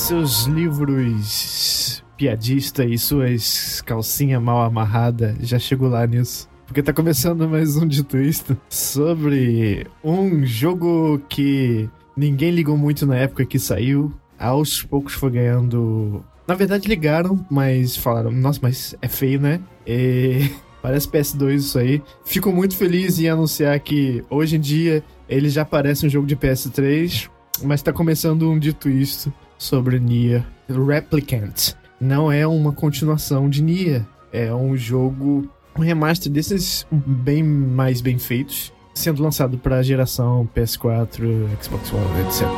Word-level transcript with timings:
Seus 0.00 0.46
livros 0.46 2.02
piadista 2.16 2.84
e 2.84 2.98
suas 2.98 3.82
calcinhas 3.82 4.42
mal 4.42 4.62
amarradas. 4.62 5.36
Já 5.40 5.58
chegou 5.58 5.88
lá 5.88 6.06
nisso. 6.06 6.48
Porque 6.66 6.82
tá 6.82 6.92
começando 6.92 7.46
mais 7.46 7.76
um 7.76 7.86
de 7.86 8.02
twist 8.02 8.56
sobre 8.68 9.86
um 10.02 10.44
jogo 10.44 11.20
que 11.28 11.88
ninguém 12.16 12.50
ligou 12.50 12.78
muito 12.78 13.06
na 13.06 13.16
época 13.16 13.44
que 13.44 13.58
saiu. 13.58 14.12
Aos 14.38 14.82
poucos 14.82 15.12
foi 15.12 15.32
ganhando. 15.32 16.24
Na 16.48 16.54
verdade, 16.54 16.88
ligaram, 16.88 17.44
mas 17.50 17.94
falaram: 17.94 18.30
Nossa, 18.32 18.58
mas 18.62 18.96
é 19.02 19.08
feio, 19.08 19.38
né? 19.40 19.60
E... 19.86 20.50
Parece 20.80 21.08
PS2 21.08 21.54
isso 21.56 21.78
aí. 21.78 22.02
Fico 22.24 22.50
muito 22.50 22.74
feliz 22.74 23.20
em 23.20 23.28
anunciar 23.28 23.78
que 23.80 24.24
hoje 24.30 24.56
em 24.56 24.60
dia 24.60 25.04
ele 25.28 25.50
já 25.50 25.62
parece 25.62 26.06
um 26.06 26.08
jogo 26.08 26.26
de 26.26 26.34
PS3 26.34 27.28
mas 27.62 27.82
tá 27.82 27.92
começando 27.92 28.50
um 28.50 28.58
dito 28.58 28.88
isto 28.88 29.30
sobre 29.60 30.00
Nier 30.00 30.42
Replicant. 30.68 31.74
Não 32.00 32.32
é 32.32 32.46
uma 32.46 32.72
continuação 32.72 33.48
de 33.48 33.62
Nier, 33.62 34.06
é 34.32 34.52
um 34.54 34.74
jogo, 34.74 35.48
um 35.78 35.82
remaster 35.82 36.32
desses 36.32 36.86
bem 36.90 37.42
mais 37.42 38.00
bem 38.00 38.18
feitos, 38.18 38.72
sendo 38.94 39.22
lançado 39.22 39.58
para 39.58 39.76
a 39.76 39.82
geração 39.82 40.48
PS4, 40.56 41.46
Xbox 41.62 41.92
One, 41.92 42.26
etc. 42.26 42.48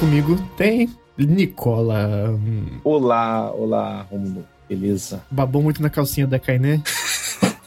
Comigo 0.00 0.36
tem 0.56 0.88
Nicola. 1.18 2.38
Olá, 2.84 3.52
olá, 3.52 4.06
Romulo. 4.08 4.44
Beleza. 4.68 5.22
Babou 5.30 5.62
muito 5.62 5.80
na 5.82 5.90
calcinha 5.90 6.26
da 6.26 6.38
Kainé? 6.38 6.82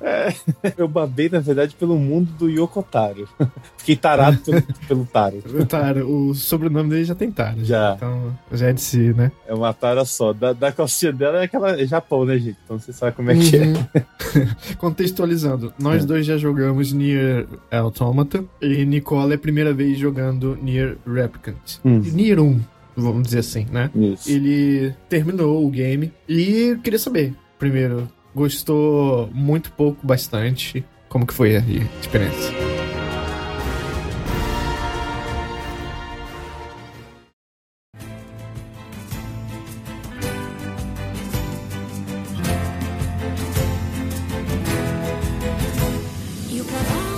É, 0.00 0.32
eu 0.76 0.86
babei, 0.86 1.28
na 1.28 1.40
verdade, 1.40 1.74
pelo 1.74 1.98
mundo 1.98 2.30
do 2.38 2.48
Yokotaro. 2.48 3.28
Fiquei 3.78 3.96
tarado 3.96 4.38
pelo, 4.38 4.62
pelo 4.86 5.06
Taro. 5.06 5.42
Taro, 5.66 6.10
o 6.10 6.34
sobrenome 6.34 6.90
dele 6.90 7.04
já 7.04 7.14
tem 7.14 7.30
Taro. 7.30 7.64
Já. 7.64 7.94
Então, 7.96 8.38
já 8.52 8.68
é 8.68 8.72
de 8.72 8.80
si, 8.80 9.12
né? 9.14 9.32
É 9.46 9.54
uma 9.54 9.72
Tara 9.72 10.04
só. 10.04 10.32
Da, 10.32 10.52
da 10.52 10.70
calcinha 10.70 11.12
dela 11.12 11.40
é 11.40 11.44
aquela 11.44 11.80
é 11.80 11.86
Japão, 11.86 12.24
né, 12.24 12.38
gente? 12.38 12.58
Então 12.64 12.78
você 12.78 12.92
sabe 12.92 13.16
como 13.16 13.30
é 13.30 13.34
que 13.34 13.56
uhum. 13.56 13.86
é. 13.94 14.74
Contextualizando, 14.78 15.72
nós 15.78 16.04
é. 16.04 16.06
dois 16.06 16.26
já 16.26 16.36
jogamos 16.36 16.92
Nier 16.92 17.46
Automata 17.70 18.44
e 18.60 18.84
Nicole 18.84 19.32
é 19.32 19.34
a 19.36 19.38
primeira 19.38 19.72
vez 19.72 19.98
jogando 19.98 20.56
Nier 20.62 20.96
Replicant. 21.06 21.78
Hum. 21.84 22.00
Nier 22.00 22.38
1, 22.38 22.60
vamos 23.02 23.24
dizer 23.24 23.40
assim, 23.40 23.66
né? 23.70 23.90
Isso. 23.94 24.30
Ele 24.30 24.94
terminou 25.08 25.66
o 25.66 25.70
game 25.70 26.12
e 26.28 26.76
queria 26.82 26.98
saber, 26.98 27.34
primeiro, 27.58 28.08
gostou 28.34 29.28
muito 29.32 29.72
pouco, 29.72 30.06
bastante? 30.06 30.84
Como 31.08 31.26
que 31.26 31.34
foi 31.34 31.56
a 31.56 31.60
experiência? 32.00 32.54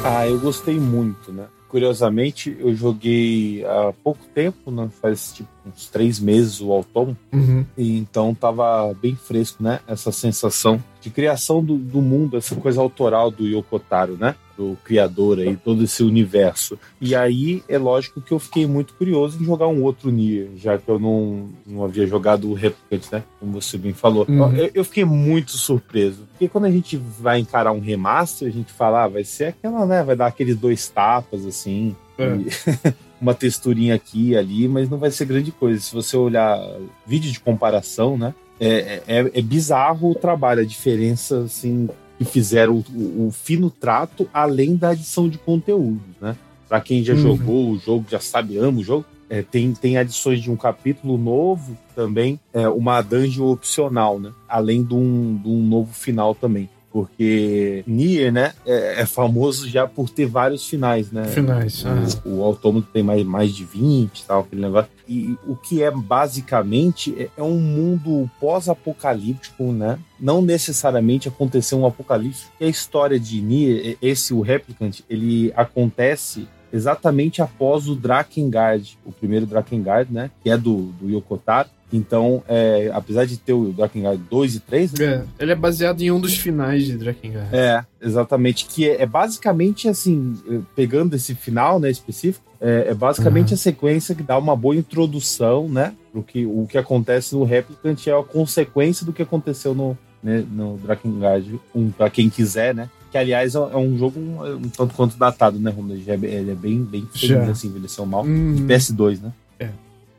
Ah, 0.02 0.26
eu 0.26 0.40
gostei 0.40 0.78
muito, 0.78 1.32
né? 1.32 1.46
Curiosamente, 1.70 2.56
eu 2.58 2.74
joguei 2.74 3.64
há 3.64 3.92
pouco 4.02 4.20
tempo, 4.34 4.70
né? 4.70 4.90
faz 5.00 5.32
tipo 5.32 5.48
uns 5.64 5.86
três 5.86 6.18
meses 6.18 6.60
o 6.60 6.72
Autônomo, 6.72 7.16
uhum. 7.32 7.64
e 7.78 7.96
então 7.96 8.34
tava 8.34 8.92
bem 8.94 9.14
fresco, 9.14 9.62
né? 9.62 9.78
Essa 9.86 10.10
sensação 10.10 10.82
de 11.00 11.10
criação 11.10 11.62
do, 11.62 11.76
do 11.76 12.02
mundo, 12.02 12.36
essa 12.36 12.56
coisa 12.56 12.80
autoral 12.80 13.30
do 13.30 13.46
Yokotaro, 13.46 14.16
né? 14.16 14.34
Do 14.60 14.76
criador 14.84 15.38
aí, 15.38 15.56
todo 15.56 15.84
esse 15.84 16.02
universo. 16.02 16.78
E 17.00 17.14
aí 17.14 17.62
é 17.66 17.78
lógico 17.78 18.20
que 18.20 18.30
eu 18.30 18.38
fiquei 18.38 18.66
muito 18.66 18.92
curioso 18.92 19.40
em 19.40 19.46
jogar 19.46 19.68
um 19.68 19.82
outro 19.82 20.10
Nier, 20.10 20.50
já 20.54 20.76
que 20.76 20.86
eu 20.86 20.98
não, 20.98 21.48
não 21.66 21.82
havia 21.82 22.06
jogado 22.06 22.50
o 22.50 22.52
Replicant, 22.52 23.10
né? 23.10 23.22
Como 23.38 23.52
você 23.52 23.78
bem 23.78 23.94
falou. 23.94 24.26
Uhum. 24.28 24.54
Eu, 24.54 24.70
eu, 24.74 24.84
fiquei 24.84 25.06
muito 25.06 25.52
surpreso. 25.52 26.28
Porque 26.32 26.46
quando 26.46 26.66
a 26.66 26.70
gente 26.70 26.98
vai 26.98 27.38
encarar 27.38 27.72
um 27.72 27.80
remaster, 27.80 28.48
a 28.48 28.50
gente 28.50 28.70
fala, 28.70 29.04
ah, 29.04 29.08
vai 29.08 29.24
ser 29.24 29.46
aquela, 29.46 29.86
né? 29.86 30.02
Vai 30.02 30.14
dar 30.14 30.26
aqueles 30.26 30.56
dois 30.56 30.86
tapas 30.88 31.46
assim. 31.46 31.96
É. 32.18 32.36
E... 32.36 32.94
uma 33.18 33.32
texturinha 33.32 33.94
aqui 33.94 34.30
e 34.30 34.36
ali, 34.36 34.68
mas 34.68 34.90
não 34.90 34.98
vai 34.98 35.10
ser 35.10 35.24
grande 35.24 35.52
coisa. 35.52 35.80
Se 35.80 35.94
você 35.94 36.18
olhar 36.18 36.60
vídeo 37.06 37.32
de 37.32 37.40
comparação, 37.40 38.18
né? 38.18 38.34
É, 38.60 39.02
é, 39.08 39.30
é 39.38 39.42
bizarro 39.42 40.10
o 40.10 40.14
trabalho, 40.14 40.60
a 40.60 40.66
diferença, 40.66 41.40
assim, 41.40 41.88
que 42.20 42.24
fizeram 42.26 42.84
o, 42.94 43.28
o, 43.28 43.30
fino 43.32 43.70
trato, 43.70 44.28
além 44.30 44.76
da 44.76 44.90
adição 44.90 45.26
de 45.26 45.38
conteúdo, 45.38 46.02
né? 46.20 46.36
Para 46.68 46.78
quem 46.82 47.02
já 47.02 47.14
uhum. 47.14 47.20
jogou 47.20 47.70
o 47.70 47.78
jogo, 47.78 48.04
já 48.10 48.20
sabe, 48.20 48.58
ama 48.58 48.80
o 48.80 48.84
jogo, 48.84 49.06
é, 49.30 49.40
tem, 49.40 49.72
tem 49.72 49.96
adições 49.96 50.42
de 50.42 50.50
um 50.50 50.56
capítulo 50.56 51.16
novo 51.16 51.78
também, 51.96 52.38
é, 52.52 52.68
uma 52.68 53.00
dungeon 53.00 53.50
opcional, 53.50 54.20
né? 54.20 54.32
Além 54.46 54.84
de 54.84 54.92
um, 54.92 55.40
de 55.42 55.48
um 55.48 55.62
novo 55.62 55.94
final 55.94 56.34
também 56.34 56.68
porque 56.92 57.84
Nier, 57.86 58.32
né, 58.32 58.52
é, 58.66 59.02
é, 59.02 59.06
famoso 59.06 59.68
já 59.68 59.86
por 59.86 60.10
ter 60.10 60.26
vários 60.26 60.66
finais, 60.66 61.12
né? 61.12 61.24
Finais. 61.24 62.20
O, 62.24 62.38
o 62.38 62.42
Autômato 62.42 62.88
tem 62.92 63.02
mais, 63.02 63.24
mais 63.24 63.54
de 63.54 63.64
20 63.64 64.24
tal, 64.24 64.40
aquele 64.40 64.62
negócio. 64.62 64.90
E 65.08 65.36
o 65.46 65.56
que 65.56 65.82
é 65.82 65.90
basicamente 65.90 67.14
é, 67.16 67.28
é 67.36 67.42
um 67.42 67.58
mundo 67.58 68.28
pós-apocalíptico, 68.40 69.72
né? 69.72 69.98
Não 70.18 70.42
necessariamente 70.42 71.28
aconteceu 71.28 71.78
um 71.78 71.86
apocalipse. 71.86 72.46
E 72.60 72.64
a 72.64 72.68
história 72.68 73.18
de 73.18 73.40
Nier, 73.40 73.96
esse 74.02 74.34
o 74.34 74.40
Replicant, 74.40 75.00
ele 75.08 75.52
acontece 75.56 76.48
exatamente 76.72 77.42
após 77.42 77.88
o 77.88 77.94
Drakengard, 77.94 78.98
o 79.04 79.12
primeiro 79.12 79.46
Drakengard, 79.46 80.12
né? 80.12 80.30
Que 80.42 80.50
é 80.50 80.56
do, 80.56 80.92
do 81.00 81.08
Yokotaro. 81.08 81.68
Então, 81.92 82.42
é, 82.48 82.90
apesar 82.94 83.26
de 83.26 83.36
ter 83.36 83.52
o 83.52 83.72
Drakengard 83.72 84.22
2 84.30 84.54
e 84.54 84.60
3... 84.60 84.92
Né? 84.92 85.06
É, 85.06 85.42
ele 85.42 85.52
é 85.52 85.54
baseado 85.54 86.00
em 86.00 86.10
um 86.10 86.20
dos 86.20 86.36
finais 86.36 86.84
de 86.84 86.96
Drakengard. 86.96 87.48
É, 87.52 87.84
exatamente. 88.00 88.66
Que 88.66 88.88
é, 88.88 89.02
é 89.02 89.06
basicamente, 89.06 89.88
assim, 89.88 90.36
pegando 90.76 91.16
esse 91.16 91.34
final, 91.34 91.80
né, 91.80 91.90
específico, 91.90 92.44
é, 92.60 92.86
é 92.88 92.94
basicamente 92.94 93.48
uhum. 93.48 93.54
a 93.54 93.58
sequência 93.58 94.14
que 94.14 94.22
dá 94.22 94.36
uma 94.38 94.54
boa 94.54 94.76
introdução, 94.76 95.68
né? 95.68 95.94
Pro 96.12 96.22
que, 96.22 96.44
o 96.44 96.66
que 96.70 96.76
acontece 96.76 97.34
no 97.34 97.42
Replicant 97.42 98.06
é 98.06 98.12
a 98.12 98.22
consequência 98.22 99.06
do 99.06 99.12
que 99.12 99.22
aconteceu 99.22 99.74
no, 99.74 99.96
né, 100.22 100.44
no 100.50 100.76
Drakengard 100.76 101.58
1, 101.74 101.90
pra 101.92 102.10
quem 102.10 102.28
quiser, 102.28 102.74
né? 102.74 102.90
Que, 103.10 103.18
aliás, 103.18 103.54
é 103.54 103.76
um 103.76 103.98
jogo 103.98 104.20
um, 104.20 104.56
um 104.56 104.68
tanto 104.68 104.94
quanto 104.94 105.16
datado, 105.16 105.58
né, 105.58 105.70
Romulo? 105.70 105.94
Ele 105.94 106.10
é, 106.10 106.54
bem, 106.54 106.84
bem 106.84 107.08
feliz, 107.12 107.48
assim, 107.48 107.68
envelheceu 107.68 108.06
mal. 108.06 108.24
Uhum. 108.24 108.54
De 108.54 108.62
PS2, 108.62 109.20
né? 109.20 109.32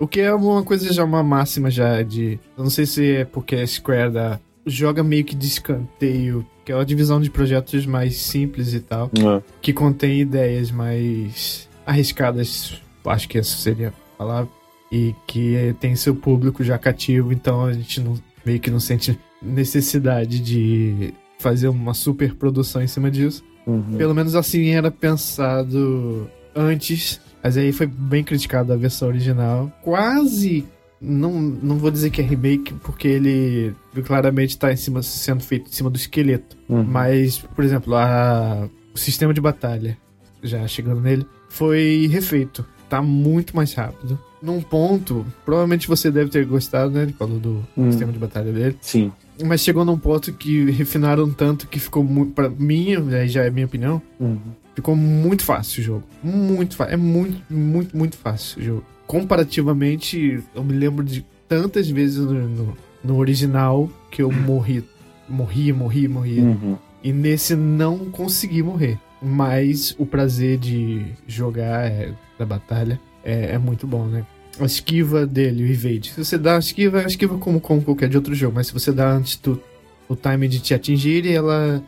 O 0.02 0.08
que 0.08 0.20
é 0.20 0.34
uma 0.34 0.64
coisa 0.64 0.92
já 0.92 1.04
uma 1.04 1.22
máxima 1.22 1.70
já 1.70 2.02
de. 2.02 2.40
Eu 2.58 2.64
não 2.64 2.72
sei 2.72 2.88
se 2.88 3.18
é 3.18 3.24
porque 3.24 3.56
a 3.56 3.68
Square 3.68 4.12
da, 4.12 4.40
joga 4.66 5.04
meio 5.04 5.24
que 5.24 5.36
de 5.36 5.46
escanteio, 5.46 6.44
que 6.66 6.72
é 6.72 6.76
uma 6.76 6.84
divisão 6.84 7.22
de 7.22 7.30
projetos 7.30 7.86
mais 7.86 8.16
simples 8.18 8.74
e 8.74 8.80
tal, 8.80 9.12
é. 9.16 9.44
que 9.62 9.72
contém 9.72 10.22
ideias 10.22 10.72
mais 10.72 11.70
arriscadas, 11.86 12.82
acho 13.06 13.30
que 13.30 13.38
essa 13.38 13.56
seria 13.56 13.90
a 13.90 14.18
palavra, 14.18 14.50
e 14.92 15.14
que 15.28 15.76
tem 15.80 15.96
seu 15.96 16.16
público 16.16 16.64
já 16.64 16.80
cativo, 16.80 17.32
então 17.32 17.66
a 17.66 17.74
gente 17.74 18.02
não, 18.02 18.16
meio 18.44 18.60
que 18.60 18.72
não 18.72 18.80
sente 18.80 19.20
necessidade 19.40 20.40
de 20.40 21.14
fazer 21.38 21.68
uma 21.68 21.94
super 21.94 22.34
produção 22.34 22.82
em 22.82 22.88
cima 22.88 23.12
disso. 23.12 23.44
Uhum. 23.68 23.98
Pelo 23.98 24.16
menos 24.16 24.34
assim 24.34 24.70
era 24.70 24.90
pensado 24.90 26.28
antes 26.56 27.22
mas 27.44 27.58
aí 27.58 27.72
foi 27.72 27.88
bem 27.88 28.24
criticado 28.24 28.72
a 28.74 28.76
versão 28.76 29.08
original. 29.08 29.72
Quase. 29.82 30.66
Não, 31.00 31.34
não 31.42 31.78
vou 31.78 31.90
dizer 31.90 32.12
que 32.12 32.22
é 32.22 32.24
remake, 32.24 32.74
porque 32.84 33.08
ele 33.08 33.74
claramente 34.06 34.52
está 34.52 34.72
em 34.72 34.76
cima, 34.76 35.02
sendo 35.02 35.42
feito 35.42 35.68
em 35.68 35.74
cima 35.74 35.90
do 35.90 35.98
esqueleto. 35.98 36.56
Uhum. 36.70 36.84
Mas, 36.84 37.40
por 37.40 37.64
exemplo, 37.66 37.96
a, 37.96 38.68
o 38.94 38.98
sistema 39.00 39.34
de 39.34 39.42
batalha, 39.42 39.98
já 40.44 40.68
chegando 40.68 41.02
nele, 41.02 41.26
foi 41.50 42.08
refeito. 42.12 42.64
Tá 42.88 43.02
muito 43.02 43.56
mais 43.56 43.74
rápido. 43.74 44.20
num 44.44 44.60
ponto, 44.62 45.26
provavelmente 45.46 45.88
você 45.88 46.10
deve 46.12 46.30
ter 46.32 46.46
gostado, 46.46 46.92
né? 46.92 47.04
Ele 47.04 47.14
falou 47.14 47.40
do 47.40 47.64
Hum. 47.78 47.90
sistema 47.92 48.12
de 48.12 48.18
batalha 48.20 48.52
dele. 48.52 48.76
Sim. 48.82 49.12
Mas 49.44 49.62
chegou 49.62 49.84
num 49.86 49.98
ponto 49.98 50.32
que 50.34 50.70
refinaram 50.72 51.32
tanto 51.32 51.68
que 51.68 51.80
ficou 51.80 52.04
muito. 52.04 52.34
Pra 52.34 52.50
mim, 52.50 52.88
aí 53.14 53.28
já 53.28 53.44
é 53.44 53.50
minha 53.50 53.66
opinião, 53.66 54.02
Uhum. 54.20 54.38
Ficou 54.76 54.96
muito 54.96 55.44
fácil 55.44 55.82
o 55.82 55.84
jogo. 55.84 56.04
Muito 56.24 56.76
fácil. 56.76 56.94
É 56.94 56.98
muito, 56.98 57.42
muito, 57.50 57.96
muito 57.96 58.18
fácil 58.18 58.62
o 58.62 58.64
jogo. 58.64 58.86
Comparativamente, 59.08 60.42
eu 60.56 60.64
me 60.64 60.74
lembro 60.74 61.04
de 61.04 61.26
tantas 61.48 61.90
vezes 61.90 62.18
no, 62.18 62.48
no, 62.48 62.78
no 63.04 63.18
original 63.18 63.90
que 64.10 64.22
eu 64.22 64.32
morri. 64.32 64.84
Morri, 65.28 65.72
morri, 65.74 66.08
morri. 66.08 66.40
Uhum. 66.40 66.78
E 67.04 67.12
nesse 67.12 67.56
não 67.56 67.98
consegui 68.10 68.64
morrer. 68.64 68.98
Mas 69.22 69.96
o 70.00 70.06
prazer 70.06 70.58
de 70.58 71.06
jogar 71.28 71.86
é, 71.86 72.14
da 72.40 72.46
batalha 72.46 73.00
é, 73.24 73.54
é 73.54 73.58
muito 73.58 73.86
bom, 73.86 74.06
né? 74.06 74.26
A 74.60 74.66
esquiva 74.66 75.26
dele, 75.26 75.64
o 75.64 75.68
evade. 75.68 76.12
Se 76.12 76.24
você 76.24 76.38
dá 76.38 76.56
a 76.56 76.60
esquiva, 76.60 77.02
é 77.02 77.06
a 77.06 77.08
esquiva 77.08 77.38
como, 77.38 77.62
como 77.62 77.82
qualquer 77.82 78.10
de 78.10 78.18
outro 78.18 78.34
jogo. 78.34 78.56
Mas 78.56 78.68
se 78.68 78.74
você 78.74 78.92
dá 78.92 79.10
antes 79.10 79.38
do 79.38 79.62
o 80.10 80.16
time 80.16 80.48
de 80.48 80.60
te 80.60 80.74
atingir, 80.74 81.26
ela 81.26 81.82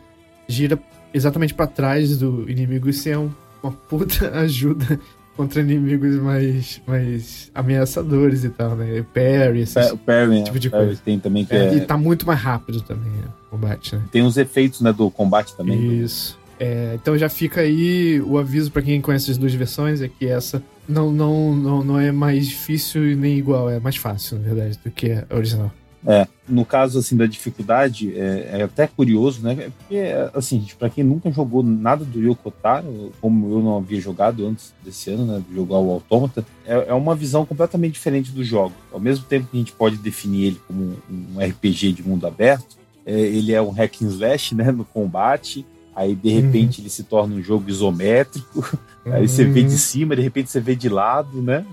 gira 0.48 0.78
exatamente 1.14 1.54
pra 1.54 1.66
trás 1.66 2.18
do 2.18 2.44
inimigo. 2.50 2.88
Isso 2.90 3.08
é 3.08 3.16
um- 3.16 3.30
uma 3.62 3.72
puta 3.72 4.30
ajuda 4.38 5.00
contra 5.36 5.60
inimigos 5.62 6.16
mais, 6.16 6.80
mais 6.86 7.50
ameaçadores 7.54 8.44
e 8.44 8.50
tal, 8.50 8.76
né? 8.76 9.04
Parry. 9.14 9.64
O 9.92 9.96
Perry, 9.96 10.42
Tipo 10.44 10.58
de 10.58 10.70
Perry 10.70 10.84
coisa. 10.86 11.00
tem 11.04 11.18
também 11.18 11.44
que 11.44 11.54
É, 11.54 11.66
é, 11.68 11.74
E 11.76 11.80
tá 11.80 11.96
muito 11.96 12.26
mais 12.26 12.40
rápido 12.40 12.80
também 12.82 13.10
né, 13.10 13.24
o 13.46 13.50
combate, 13.50 13.96
né? 13.96 14.02
tem 14.12 14.22
os 14.22 14.36
efeitos 14.36 14.80
né, 14.80 14.92
do 14.92 15.10
combate 15.10 15.56
também. 15.56 16.00
Isso. 16.02 16.38
É, 16.60 16.92
então 16.94 17.18
já 17.18 17.28
fica 17.28 17.62
aí 17.62 18.20
o 18.20 18.38
aviso 18.38 18.70
pra 18.70 18.80
quem 18.80 19.00
conhece 19.00 19.28
as 19.30 19.36
duas 19.36 19.52
versões, 19.54 20.00
é 20.00 20.08
que 20.08 20.26
essa 20.26 20.62
não, 20.88 21.10
não, 21.10 21.54
não, 21.56 21.82
não 21.84 21.98
é 21.98 22.12
mais 22.12 22.46
difícil 22.46 23.10
e 23.10 23.16
nem 23.16 23.36
igual, 23.36 23.68
é 23.68 23.80
mais 23.80 23.96
fácil, 23.96 24.38
na 24.38 24.44
verdade, 24.44 24.78
do 24.84 24.90
que 24.90 25.10
a 25.12 25.24
original. 25.34 25.72
É, 26.06 26.26
no 26.46 26.64
caso 26.66 26.98
assim 26.98 27.16
da 27.16 27.24
dificuldade, 27.24 28.12
é, 28.14 28.58
é 28.58 28.62
até 28.62 28.86
curioso, 28.86 29.42
né? 29.42 29.70
Porque 29.78 29.98
assim, 30.34 30.60
gente, 30.60 30.76
para 30.76 30.90
quem 30.90 31.02
nunca 31.02 31.30
jogou 31.30 31.62
nada 31.62 32.04
do 32.04 32.20
Yoko 32.20 32.50
Taro, 32.50 33.10
como 33.20 33.50
eu 33.50 33.62
não 33.62 33.78
havia 33.78 34.00
jogado 34.00 34.46
antes 34.46 34.74
desse 34.84 35.10
ano, 35.10 35.24
né, 35.24 35.42
de 35.48 35.54
jogar 35.54 35.78
o 35.78 35.90
Autômata, 35.90 36.44
é, 36.66 36.88
é 36.88 36.94
uma 36.94 37.14
visão 37.14 37.46
completamente 37.46 37.94
diferente 37.94 38.30
do 38.30 38.44
jogo. 38.44 38.74
Ao 38.92 39.00
mesmo 39.00 39.24
tempo 39.24 39.48
que 39.50 39.56
a 39.56 39.60
gente 39.60 39.72
pode 39.72 39.96
definir 39.96 40.48
ele 40.48 40.60
como 40.66 40.96
um 41.10 41.38
RPG 41.40 41.92
de 41.92 42.06
mundo 42.06 42.26
aberto, 42.26 42.76
é, 43.06 43.18
ele 43.18 43.52
é 43.52 43.62
um 43.62 43.70
hack 43.70 44.02
and 44.02 44.08
slash, 44.08 44.54
né, 44.54 44.70
no 44.70 44.84
combate. 44.84 45.64
Aí 45.96 46.14
de 46.14 46.28
repente 46.28 46.80
ele 46.80 46.90
se 46.90 47.04
torna 47.04 47.36
um 47.36 47.42
jogo 47.42 47.70
isométrico. 47.70 48.78
Aí 49.06 49.28
você 49.28 49.44
vê 49.44 49.62
de 49.62 49.78
cima, 49.78 50.16
de 50.16 50.22
repente 50.22 50.50
você 50.50 50.60
vê 50.60 50.74
de 50.74 50.88
lado, 50.88 51.40
né? 51.40 51.64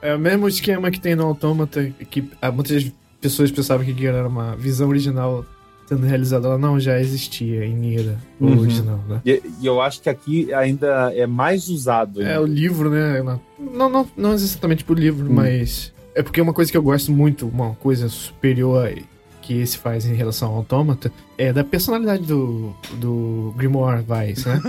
É, 0.00 0.10
é 0.10 0.16
o 0.16 0.18
mesmo 0.18 0.48
esquema 0.48 0.90
que 0.90 0.98
tem 0.98 1.14
no 1.14 1.26
Automata, 1.26 1.88
que 2.10 2.24
ah, 2.40 2.50
muitas 2.50 2.90
pessoas 3.22 3.50
pensavam 3.50 3.86
que 3.86 4.06
era 4.06 4.28
uma 4.28 4.54
visão 4.56 4.88
original 4.90 5.46
sendo 5.86 6.04
realizada. 6.06 6.46
Ela 6.48 6.58
não, 6.58 6.78
já 6.78 7.00
existia 7.00 7.64
em 7.64 7.74
Nira, 7.74 8.18
o 8.40 8.46
Uhum. 8.46 8.58
original, 8.60 9.00
né? 9.08 9.20
E, 9.24 9.42
e 9.60 9.66
eu 9.66 9.80
acho 9.80 10.02
que 10.02 10.08
aqui 10.10 10.52
ainda 10.52 11.12
é 11.14 11.26
mais 11.26 11.68
usado. 11.68 12.20
É, 12.20 12.28
ainda. 12.34 12.42
o 12.42 12.46
livro, 12.46 12.90
né? 12.90 13.22
Não, 13.58 13.88
não, 13.88 14.06
não 14.16 14.32
exatamente 14.34 14.84
pro 14.84 14.94
livro, 14.94 15.26
Hum. 15.30 15.34
mas. 15.34 15.92
É 16.14 16.22
porque 16.22 16.40
uma 16.42 16.52
coisa 16.52 16.70
que 16.70 16.76
eu 16.76 16.82
gosto 16.82 17.10
muito, 17.10 17.46
uma 17.48 17.74
coisa 17.76 18.06
superior 18.08 18.86
a- 18.86 19.11
que 19.42 19.60
esse 19.60 19.76
faz 19.76 20.06
em 20.06 20.14
relação 20.14 20.48
ao 20.50 20.56
Automata, 20.56 21.12
é 21.36 21.52
da 21.52 21.64
personalidade 21.64 22.24
do, 22.24 22.74
do 22.94 23.52
Grimoire 23.56 24.04
Weiss, 24.08 24.44
né? 24.46 24.60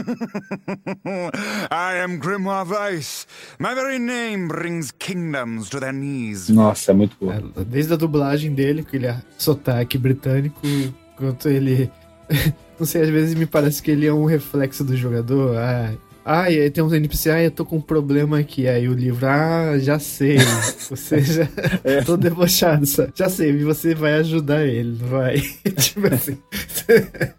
I 1.72 2.02
am 2.04 2.18
Grimoire 2.18 2.68
Weiss. 2.68 3.28
My 3.60 3.76
very 3.76 4.00
name 4.00 4.48
brings 4.48 4.92
kingdoms 4.92 5.70
to 5.70 5.80
their 5.80 5.94
knees. 5.94 6.50
Nossa, 6.50 6.92
é 6.92 6.94
muito 6.94 7.16
bom. 7.22 7.32
É, 7.32 7.64
Desde 7.64 7.94
a 7.94 7.96
dublagem 7.96 8.54
dele, 8.54 8.84
com 8.84 8.96
ele 8.96 9.06
é 9.06 9.22
sotaque 9.38 9.98
britânico, 9.98 10.60
quanto 11.16 11.48
ele. 11.48 11.90
Não 12.80 12.88
sei, 12.88 13.04
às 13.04 13.10
vezes 13.10 13.36
me 13.36 13.46
parece 13.46 13.82
que 13.82 13.92
ele 13.92 14.08
é 14.08 14.14
um 14.14 14.26
reflexo 14.26 14.84
do 14.84 14.98
jogador. 14.98 15.56
Ah, 15.58 15.94
ah 16.26 16.50
e 16.50 16.60
aí 16.60 16.70
tem 16.72 16.84
uns 16.84 16.94
NPC, 16.94 17.30
ah, 17.32 17.44
eu 17.44 17.52
tô 17.52 17.66
com 17.66 17.78
um 17.78 17.82
problema 17.82 18.40
aqui. 18.40 18.68
Aí 18.68 18.88
o 18.88 18.94
livro, 18.94 19.26
ah, 19.28 19.78
já 19.80 20.00
sei. 20.00 20.38
Você 20.90 21.20
já. 21.24 21.48
Tô 22.06 22.16
debochado, 22.18 22.86
sabe? 22.86 23.12
Já 23.16 23.30
sei, 23.30 23.52
e 23.52 23.64
você 23.64 23.94
vai 23.96 24.14
ajudar 24.16 24.66
ele, 24.66 24.96
vai. 25.04 25.40
tipo 25.78 26.08
assim. 26.14 26.38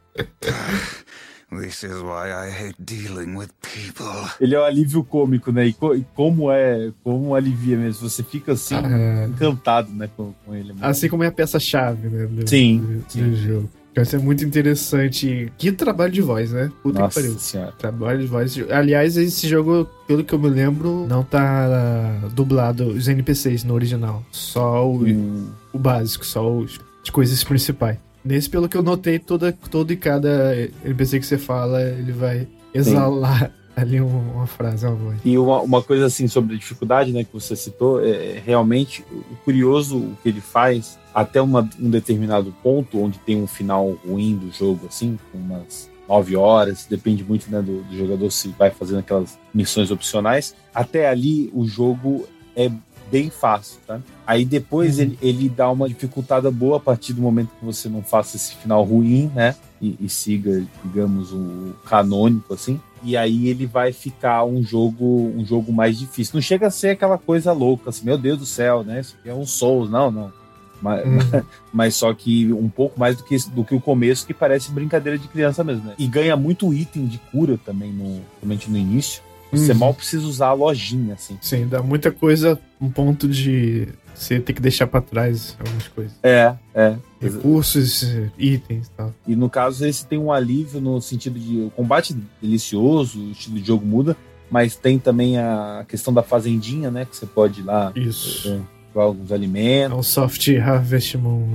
This 1.51 1.85
is 1.85 2.01
why 2.03 2.31
I 2.33 2.51
hate 2.51 2.75
dealing 2.81 3.37
with 3.37 3.51
people. 3.63 4.29
Ele 4.41 4.57
é 4.57 4.61
um 4.61 4.65
alívio 4.65 5.05
cômico, 5.05 5.53
né? 5.53 5.67
E, 5.67 5.73
co- 5.73 5.95
e 5.95 6.05
como 6.15 6.51
é, 6.51 6.91
como 7.05 7.33
alivia 7.33 7.77
mesmo. 7.77 8.09
Você 8.11 8.25
fica 8.25 8.53
assim, 8.55 8.75
Ah, 8.75 9.27
encantado, 9.29 9.93
né, 9.93 10.11
com, 10.17 10.33
com 10.45 10.53
ele. 10.55 10.75
assim 10.81 11.09
como 11.09 11.23
é 11.23 11.29
a 11.29 11.33
peça-chave, 11.33 12.09
né? 12.09 12.27
Do, 12.27 12.49
Sim, 12.49 12.79
do, 12.81 12.99
do 12.99 13.05
sim. 13.09 13.35
jogo. 13.37 13.71
Vai 13.95 14.05
ser 14.05 14.19
muito 14.19 14.45
interessante. 14.45 15.53
Que 15.57 15.71
trabalho 15.71 16.13
de 16.13 16.21
voz, 16.21 16.51
né? 16.51 16.71
Puta 16.83 17.01
Nossa 17.01 17.21
que 17.21 17.27
pariu. 17.27 17.39
senhora. 17.39 17.73
Trabalho 17.79 18.21
de 18.21 18.27
voz. 18.27 18.59
Aliás, 18.71 19.17
esse 19.17 19.47
jogo, 19.49 19.89
pelo 20.07 20.25
que 20.25 20.33
eu 20.35 20.39
me 20.39 20.49
lembro, 20.49 21.07
não 21.09 21.23
tá 21.23 21.67
ah, 21.67 22.29
dublado 22.35 22.89
os 22.89 23.07
NPCs 23.07 23.63
no 23.65 23.75
original. 23.75 24.25
Só 24.33 24.89
o, 24.89 25.05
Hum, 25.05 25.49
o 25.73 25.79
básico, 25.79 26.27
só 26.27 26.51
os, 26.53 26.81
as 27.03 27.11
coisas 27.11 27.43
principais. 27.45 27.99
Nesse, 28.25 28.49
pelo 28.49 28.69
que 28.69 28.77
eu 28.77 28.83
notei, 28.83 29.19
toda, 29.19 29.53
todo 29.71 29.93
e 29.93 29.97
cada 29.97 30.57
NPC 30.85 31.21
que 31.21 31.27
você 31.27 31.39
fala, 31.39 31.81
ele 31.83 32.11
vai 32.13 32.49
exalar 32.73 33.53
ali 33.77 34.01
um- 34.01 34.33
uma 34.35 34.47
frase, 34.47 34.87
uma. 34.87 35.17
E 35.25 35.37
uma, 35.39 35.61
uma 35.63 35.83
coisa 35.83 36.07
assim 36.07 36.29
sobre 36.29 36.55
a 36.55 36.59
dificuldade, 36.59 37.13
né, 37.13 37.25
que 37.25 37.33
você 37.33 37.57
citou, 37.57 38.05
é 38.05 38.41
realmente 38.45 39.05
o 39.13 39.37
curioso 39.45 39.97
o 39.99 40.17
que 40.23 40.29
ele 40.29 40.41
faz 40.41 40.99
até 41.15 41.41
uma- 41.41 41.69
um 41.81 41.91
determinado 41.91 42.55
ponto 42.63 43.01
onde 43.01 43.19
tem 43.21 43.41
um 43.43 43.47
final 43.47 43.97
ruim 44.07 44.37
do 44.37 44.51
jogo, 44.53 44.87
assim, 44.87 45.19
com 45.31 45.39
umas 45.39 45.91
nove 46.09 46.37
horas, 46.37 46.87
depende 46.89 47.25
muito 47.25 47.51
né, 47.51 47.63
do, 47.63 47.83
do 47.83 47.97
jogador 47.97 48.31
se 48.31 48.49
vai 48.59 48.71
fazendo 48.71 48.99
aquelas 48.99 49.39
missões 49.55 49.91
opcionais. 49.91 50.55
Até 50.75 51.09
ali 51.09 51.51
o 51.55 51.67
jogo 51.67 52.27
é 52.55 52.71
bem 53.15 53.31
fácil, 53.31 53.79
tá? 53.87 54.01
Aí 54.27 54.45
depois 54.45 54.97
Uhum. 54.97 55.03
ele, 55.05 55.19
ele 55.23 55.49
dá 55.49 55.71
uma 55.71 55.89
dificultada 55.89 56.51
boa 56.51 56.79
a 56.79 56.81
partir 56.81 57.13
do 57.13 57.23
momento 57.23 57.51
que 57.61 57.65
você 57.65 57.89
não 57.89 58.03
faça 58.03 58.37
esse 58.37 58.57
final 58.57 58.83
ruim, 58.83 59.31
né? 59.33 59.55
E, 59.81 59.97
e 60.01 60.09
siga, 60.09 60.65
digamos, 60.85 61.31
o 61.33 61.75
canônico, 61.87 62.53
assim. 62.55 62.81
E 63.05 63.17
aí 63.17 63.47
ele 63.49 63.67
vai 63.67 63.93
ficar 63.93 64.45
um 64.45 64.65
jogo 64.65 65.33
um 65.37 65.45
jogo 65.47 65.73
mais 65.73 65.97
difícil. 65.97 66.33
Não 66.35 66.43
chega 66.43 66.67
a 66.67 66.71
ser 66.71 66.91
aquela 66.91 67.17
coisa 67.19 67.53
louca, 67.53 67.91
assim, 67.91 68.05
meu 68.05 68.19
Deus 68.19 68.39
do 68.39 68.47
céu, 68.47 68.83
né? 68.83 69.01
Isso 69.01 69.15
aqui 69.21 69.29
é 69.29 69.35
um 69.35 69.47
Souls, 69.47 69.89
não, 69.89 70.11
não. 70.11 70.33
Mas, 70.83 71.07
Hum. 71.07 71.43
mas 71.73 71.95
só 71.95 72.13
que 72.13 72.53
um 72.53 72.69
pouco 72.69 72.99
mais 73.01 73.17
do 73.17 73.23
que, 73.25 73.37
do 73.51 73.65
que 73.65 73.75
o 73.75 73.81
começo, 73.81 74.27
que 74.27 74.35
parece 74.35 74.71
brincadeira 74.71 75.17
de 75.19 75.29
criança 75.29 75.63
mesmo, 75.65 75.85
né? 75.85 75.95
E 75.99 76.07
ganha 76.07 76.37
muito 76.37 76.75
item 76.75 77.07
de 77.07 77.17
cura 77.31 77.59
também, 77.65 77.91
no, 77.91 78.21
principalmente 78.41 78.71
no 78.71 78.77
início. 78.77 79.23
Você 79.53 79.73
Uhum. 79.73 79.79
mal 79.79 79.95
precisa 79.95 80.27
usar 80.27 80.49
a 80.49 80.53
lojinha, 80.53 81.15
assim. 81.15 81.39
Sim, 81.41 81.67
dá 81.69 81.81
muita 81.83 82.11
coisa, 82.11 82.59
um 82.85 82.91
ponto 82.91 83.27
de 83.29 83.89
você 84.15 84.39
ter 84.39 84.53
que 84.53 84.61
deixar 84.63 84.87
pra 84.87 85.01
trás 85.01 85.57
algumas 85.59 85.89
coisas. 85.89 86.13
É, 86.23 86.55
é. 86.75 86.97
Recursos, 87.21 88.05
itens 88.39 88.87
e 88.87 88.91
tal. 88.91 89.13
E 89.27 89.35
no 89.35 89.49
caso, 89.51 89.85
esse 89.87 90.07
tem 90.07 90.19
um 90.19 90.31
alívio 90.33 90.81
no 90.81 91.01
sentido 91.01 91.39
de 91.39 91.63
o 91.63 91.71
combate 91.71 92.17
delicioso, 92.41 93.19
o 93.19 93.31
estilo 93.33 93.59
de 93.59 93.67
jogo 93.67 93.85
muda, 93.85 94.17
mas 94.51 94.77
tem 94.77 94.99
também 94.99 95.39
a 95.39 95.85
questão 95.89 96.13
da 96.13 96.23
fazendinha, 96.23 96.91
né? 96.91 97.05
Que 97.07 97.17
você 97.17 97.27
pode 97.27 97.61
ir 97.61 97.65
lá 97.65 97.93
Isso. 97.97 98.49
é, 98.95 98.99
alguns 99.01 99.31
É 99.31 99.35
alimentos. 99.35 99.97
um 99.99 100.03
soft 100.03 100.49
Harvest 100.59 101.17
Moon, 101.17 101.47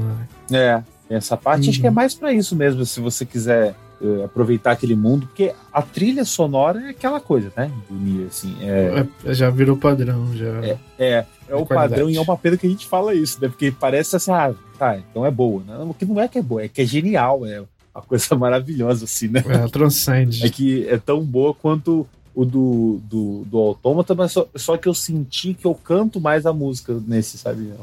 né? 0.49 0.83
É, 1.09 1.15
essa 1.15 1.37
parte. 1.37 1.69
Acho 1.69 1.77
Uhum. 1.77 1.81
que 1.81 1.87
é 1.87 1.91
mais 1.91 2.13
pra 2.13 2.33
isso 2.33 2.55
mesmo, 2.55 2.85
se 2.85 2.99
você 2.99 3.25
quiser 3.25 3.75
é, 4.01 4.23
aproveitar 4.23 4.71
aquele 4.71 4.95
mundo, 4.95 5.27
porque 5.27 5.53
a 5.71 5.81
trilha 5.81 6.23
sonora 6.25 6.81
é 6.81 6.89
aquela 6.89 7.19
coisa, 7.19 7.51
né? 7.55 7.71
Do 7.89 7.95
Nier, 7.95 8.27
assim. 8.27 8.55
É, 8.61 9.05
É, 9.25 9.33
Já 9.33 9.49
virou 9.49 9.77
padrão, 9.77 10.35
já. 10.35 10.65
É, 10.65 10.77
é, 10.97 11.25
é 11.47 11.55
o 11.55 11.65
qualidade. 11.65 11.91
padrão 11.91 12.09
e 12.09 12.17
é 12.17 12.21
uma 12.21 12.37
pena 12.37 12.57
que 12.57 12.65
a 12.65 12.69
gente 12.69 12.87
fala 12.87 13.13
isso, 13.13 13.41
né? 13.41 13.47
Porque 13.49 13.71
parece 13.71 14.15
assim, 14.15 14.31
ah, 14.31 14.53
tá, 14.77 14.97
então 14.97 15.25
é 15.25 15.31
boa. 15.31 15.63
Né? 15.63 15.77
O 15.79 15.93
que 15.93 16.05
não 16.05 16.19
é 16.19 16.27
que 16.27 16.37
é 16.37 16.41
boa, 16.41 16.63
é 16.63 16.67
que 16.67 16.81
é 16.81 16.85
genial, 16.85 17.45
é 17.45 17.61
uma 17.93 18.03
coisa 18.03 18.35
maravilhosa, 18.37 19.05
assim, 19.05 19.27
né? 19.27 19.43
É, 19.47 19.67
transcende. 19.67 20.45
É 20.45 20.49
que 20.49 20.87
é 20.87 20.97
tão 20.97 21.23
boa 21.23 21.53
quanto 21.53 22.07
o 22.33 22.45
do, 22.45 23.01
do, 23.03 23.43
do 23.45 23.57
Autômata, 23.57 24.15
mas 24.15 24.31
só, 24.31 24.47
só 24.55 24.77
que 24.77 24.87
eu 24.87 24.93
senti 24.93 25.53
que 25.53 25.65
eu 25.65 25.75
canto 25.75 26.21
mais 26.21 26.45
a 26.45 26.53
música 26.53 26.97
nesse, 27.05 27.37
sabe? 27.37 27.73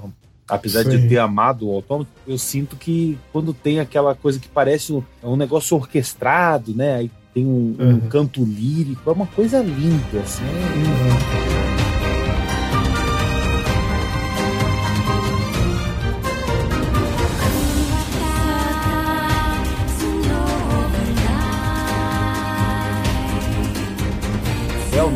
Apesar 0.49 0.85
de 0.85 0.91
Sim. 0.97 1.03
eu 1.03 1.09
ter 1.09 1.19
amado 1.19 1.67
o 1.69 1.73
Autômata, 1.75 2.11
eu 2.26 2.38
sinto 2.38 2.76
que 2.76 3.19
quando 3.33 3.53
tem 3.53 3.81
aquela 3.81 4.15
coisa 4.15 4.38
que 4.38 4.49
parece 4.49 4.93
um, 4.93 5.03
é 5.23 5.26
um 5.26 5.37
negócio 5.37 5.76
orquestrado, 5.76 6.73
né? 6.75 6.95
Aí 6.97 7.11
tem 7.35 7.45
um, 7.45 7.75
um 7.79 7.85
Uhum. 7.95 8.00
canto 8.09 8.45
lírico, 8.45 9.11
é 9.11 9.12
uma 9.12 9.26
coisa 9.26 9.61
linda, 9.61 10.21
assim. 10.21 10.45
é 10.45 10.76
lindo. 10.76 11.55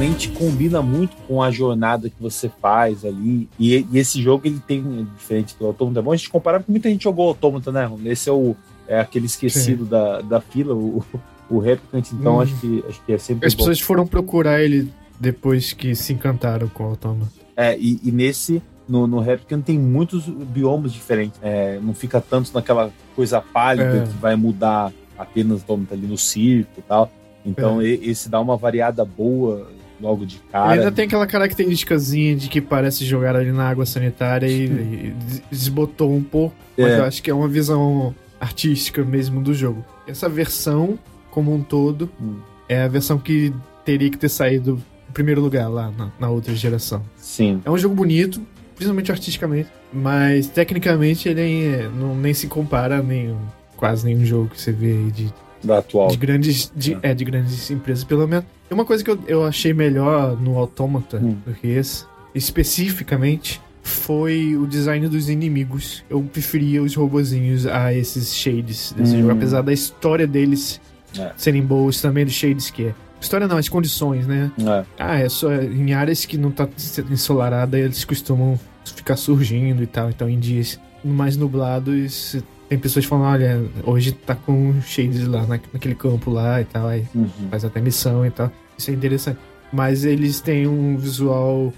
Realmente 0.00 0.30
combina 0.30 0.80
muito 0.80 1.14
com 1.28 1.42
a 1.42 1.50
jornada 1.50 2.08
que 2.08 2.16
você 2.18 2.48
faz 2.48 3.04
ali. 3.04 3.48
E, 3.58 3.86
e 3.92 3.98
esse 3.98 4.20
jogo 4.22 4.46
ele 4.46 4.58
tem 4.66 5.06
diferente 5.18 5.54
do 5.58 5.66
Autômata. 5.66 6.00
É 6.00 6.02
bom 6.02 6.12
a 6.12 6.16
gente 6.16 6.30
comparar 6.30 6.60
porque 6.60 6.72
muita 6.72 6.88
gente 6.88 7.04
jogou 7.04 7.28
Autômata, 7.28 7.70
né? 7.70 7.90
Esse 8.06 8.30
é 8.30 8.32
o 8.32 8.56
é 8.88 8.98
aquele 8.98 9.26
esquecido 9.26 9.84
da, 9.84 10.20
da 10.20 10.40
fila, 10.40 10.74
o, 10.74 11.04
o 11.48 11.58
Replicant, 11.60 12.10
então 12.12 12.36
hum. 12.36 12.40
acho, 12.40 12.56
que, 12.56 12.84
acho 12.88 13.04
que 13.04 13.12
é 13.12 13.18
sempre. 13.18 13.46
As 13.46 13.54
bom. 13.54 13.58
pessoas 13.58 13.80
foram 13.80 14.06
procurar 14.06 14.62
ele 14.62 14.90
depois 15.18 15.72
que 15.72 15.94
se 15.94 16.12
encantaram 16.12 16.66
com 16.68 16.84
o 16.84 16.86
Autômata. 16.86 17.30
É, 17.54 17.78
e, 17.78 18.00
e 18.02 18.10
nesse 18.10 18.62
no, 18.88 19.06
no 19.06 19.20
Replicant 19.20 19.62
tem 19.62 19.78
muitos 19.78 20.24
biomas 20.26 20.92
diferentes. 20.92 21.38
É, 21.42 21.78
não 21.80 21.94
fica 21.94 22.20
tanto 22.20 22.52
naquela 22.54 22.90
coisa 23.14 23.40
pálida 23.40 23.98
é. 23.98 24.02
que 24.02 24.18
vai 24.18 24.34
mudar 24.34 24.92
apenas 25.16 25.62
ali 25.92 26.06
no 26.06 26.16
circo 26.16 26.72
e 26.78 26.82
tal. 26.82 27.12
Então 27.44 27.80
é. 27.80 27.86
esse 27.86 28.28
dá 28.28 28.40
uma 28.40 28.56
variada 28.56 29.04
boa 29.04 29.68
logo 30.00 30.24
de 30.24 30.40
cara. 30.50 30.72
Ele 30.72 30.80
ainda 30.80 30.92
tem 30.92 31.04
aquela 31.04 31.26
característicazinha 31.26 32.34
de 32.34 32.48
que 32.48 32.60
parece 32.60 33.04
jogar 33.04 33.36
ali 33.36 33.52
na 33.52 33.68
água 33.68 33.84
sanitária 33.86 34.46
e, 34.46 34.64
e 34.64 35.14
desbotou 35.50 36.12
um 36.14 36.22
pouco. 36.22 36.54
Mas 36.76 36.92
é. 36.92 36.98
eu 36.98 37.04
acho 37.04 37.22
que 37.22 37.30
é 37.30 37.34
uma 37.34 37.48
visão 37.48 38.14
artística 38.40 39.04
mesmo 39.04 39.42
do 39.42 39.52
jogo. 39.52 39.84
Essa 40.06 40.28
versão, 40.28 40.98
como 41.30 41.54
um 41.54 41.62
todo, 41.62 42.10
hum. 42.20 42.38
é 42.68 42.82
a 42.82 42.88
versão 42.88 43.18
que 43.18 43.52
teria 43.84 44.10
que 44.10 44.16
ter 44.16 44.28
saído 44.28 44.82
em 45.08 45.12
primeiro 45.12 45.40
lugar 45.40 45.68
lá 45.68 45.90
na, 45.90 46.10
na 46.18 46.30
outra 46.30 46.54
geração. 46.54 47.02
Sim. 47.16 47.60
É 47.64 47.70
um 47.70 47.76
jogo 47.76 47.94
bonito, 47.94 48.40
principalmente 48.74 49.12
artisticamente, 49.12 49.68
mas 49.92 50.46
tecnicamente 50.46 51.28
ele 51.28 51.66
é, 51.66 51.88
não, 51.88 52.14
nem 52.16 52.32
se 52.32 52.46
compara 52.46 52.98
a 52.98 53.02
nenhum, 53.02 53.38
quase 53.76 54.06
nenhum 54.06 54.24
jogo 54.24 54.48
que 54.48 54.60
você 54.60 54.72
vê 54.72 54.92
aí 54.92 55.10
de 55.10 55.32
da 55.62 55.78
atual. 55.78 56.08
De 56.08 56.16
grandes, 56.16 56.72
de, 56.74 56.94
é. 56.94 57.10
é. 57.10 57.14
de 57.14 57.24
grandes 57.24 57.70
empresas, 57.70 58.04
pelo 58.04 58.26
menos. 58.26 58.46
Uma 58.70 58.84
coisa 58.84 59.02
que 59.02 59.10
eu, 59.10 59.18
eu 59.26 59.44
achei 59.44 59.72
melhor 59.72 60.40
no 60.40 60.56
Automata 60.56 61.18
hum. 61.18 61.36
do 61.44 61.52
que 61.54 61.66
esse, 61.66 62.04
especificamente, 62.34 63.60
foi 63.82 64.56
o 64.56 64.66
design 64.66 65.08
dos 65.08 65.28
inimigos. 65.28 66.04
Eu 66.08 66.22
preferia 66.22 66.82
os 66.82 66.94
robozinhos 66.94 67.66
a 67.66 67.92
esses 67.92 68.34
shades 68.34 68.92
desse 68.92 69.16
hum. 69.16 69.20
jogo, 69.22 69.32
apesar 69.32 69.62
da 69.62 69.72
história 69.72 70.26
deles 70.26 70.80
é. 71.18 71.32
serem 71.36 71.62
boas 71.62 72.00
também 72.00 72.24
dos 72.24 72.34
shades 72.34 72.70
que 72.70 72.86
é. 72.86 72.94
História 73.20 73.46
não, 73.46 73.58
as 73.58 73.68
condições, 73.68 74.26
né? 74.26 74.50
É. 74.58 74.84
Ah, 74.98 75.18
é 75.18 75.28
só 75.28 75.52
em 75.52 75.92
áreas 75.92 76.24
que 76.24 76.38
não 76.38 76.50
tá 76.50 76.66
ensolarada, 77.10 77.78
eles 77.78 78.02
costumam 78.04 78.58
ficar 78.82 79.16
surgindo 79.16 79.82
e 79.82 79.86
tal. 79.86 80.08
Então, 80.08 80.28
em 80.28 80.38
dias 80.38 80.80
mais 81.04 81.36
nublados, 81.36 82.36
tem 82.70 82.78
pessoas 82.78 83.04
falando, 83.04 83.32
olha, 83.32 83.64
hoje 83.82 84.12
tá 84.12 84.36
com 84.36 84.80
shades 84.80 85.26
lá 85.26 85.40
na, 85.44 85.58
naquele 85.72 85.96
campo 85.96 86.30
lá 86.30 86.60
e 86.60 86.64
tal, 86.64 86.86
aí 86.86 87.04
uhum. 87.12 87.28
faz 87.50 87.64
até 87.64 87.80
missão 87.80 88.24
e 88.24 88.30
tal. 88.30 88.50
Isso 88.78 88.92
é 88.92 88.94
interessante. 88.94 89.38
Mas 89.72 90.04
eles 90.04 90.40
têm 90.40 90.68
um 90.68 90.96
visual. 90.96 91.74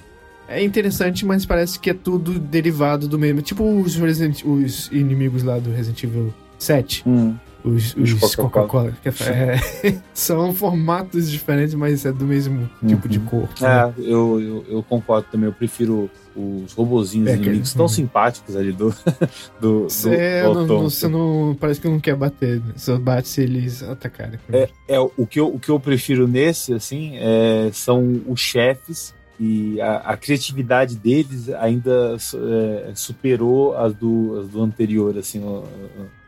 É 0.47 0.63
interessante, 0.63 1.25
mas 1.25 1.47
parece 1.47 1.79
que 1.79 1.89
é 1.89 1.95
tudo 1.95 2.39
derivado 2.39 3.09
do 3.09 3.19
mesmo. 3.19 3.41
Tipo 3.41 3.65
os, 3.65 3.97
Resident, 3.97 4.43
os 4.45 4.89
inimigos 4.93 5.43
lá 5.43 5.59
do 5.59 5.71
Resident 5.71 6.05
Evil 6.05 6.35
7. 6.59 7.05
Uhum. 7.07 7.37
Os, 7.65 7.95
os 7.95 8.35
Coca-Cola. 8.35 8.93
Coca 8.93 9.31
é, 9.31 9.89
é, 9.89 9.99
são 10.13 10.53
formatos 10.53 11.31
diferentes, 11.31 11.75
mas 11.75 12.05
é 12.05 12.13
do 12.13 12.25
mesmo 12.25 12.69
tipo 12.87 13.09
de 13.09 13.19
uhum. 13.19 13.25
cor. 13.27 13.49
É, 13.61 13.65
né? 13.65 13.95
eu, 13.99 14.41
eu, 14.41 14.65
eu, 14.69 14.83
concordo 14.83 15.29
também. 15.31 15.49
Eu 15.49 15.53
prefiro 15.53 16.11
os 16.35 16.73
robozinhos 16.73 17.29
é, 17.29 17.35
inimigos 17.35 17.71
que, 17.71 17.77
tão 17.77 17.85
uhum. 17.85 17.89
simpáticos 17.89 18.57
ali 18.57 18.73
do. 18.73 18.93
do, 19.61 19.89
Cê, 19.89 20.43
do 20.43 20.67
não, 20.67 20.91
você 20.91 21.07
não. 21.07 21.57
Parece 21.59 21.81
que 21.81 21.89
não 21.89 22.01
quer 22.01 22.17
bater. 22.17 22.61
Você 22.75 22.99
bate 22.99 23.29
se 23.29 23.43
eles 23.43 23.83
atacarem. 23.83 24.41
É, 24.53 24.69
é, 24.89 24.99
o, 24.99 25.27
que 25.27 25.39
eu, 25.39 25.47
o 25.47 25.61
que 25.61 25.69
eu 25.69 25.79
prefiro 25.79 26.27
nesse, 26.27 26.75
assim, 26.75 27.13
é, 27.17 27.71
são 27.73 28.23
os 28.27 28.41
chefes 28.41 29.15
e 29.45 29.81
a, 29.81 29.97
a, 29.97 30.17
criatividade 30.17 30.95
deles 30.95 31.49
ainda 31.49 32.17
é, 32.17 32.93
superou 32.95 33.77
as 33.77 33.93
do, 33.93 34.39
as 34.39 34.49
do 34.49 34.63
anterior, 34.63 35.19
assim, 35.19 35.41
o, 35.41 35.65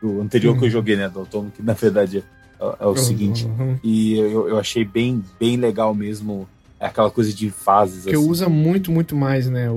o 0.02 0.20
anterior 0.20 0.50
uhum. 0.50 0.58
que 0.58 0.64
eu 0.64 0.66
uhum. 0.66 0.72
joguei, 0.72 0.96
né, 0.96 1.08
do 1.08 1.20
Autônomo, 1.20 1.52
que 1.52 1.62
na 1.62 1.74
verdade 1.74 2.24
é, 2.60 2.64
é 2.80 2.84
o 2.84 2.88
uhum. 2.88 2.96
seguinte. 2.96 3.46
E 3.84 4.18
eu, 4.18 4.48
eu 4.48 4.58
achei 4.58 4.84
bem, 4.84 5.22
bem 5.38 5.56
legal 5.56 5.94
mesmo 5.94 6.48
é 6.80 6.86
aquela 6.86 7.08
coisa 7.08 7.32
de 7.32 7.50
fases. 7.50 8.02
Que 8.02 8.16
assim. 8.16 8.28
usa 8.28 8.48
muito, 8.48 8.90
muito 8.90 9.14
mais, 9.14 9.48
né, 9.48 9.70
o, 9.70 9.74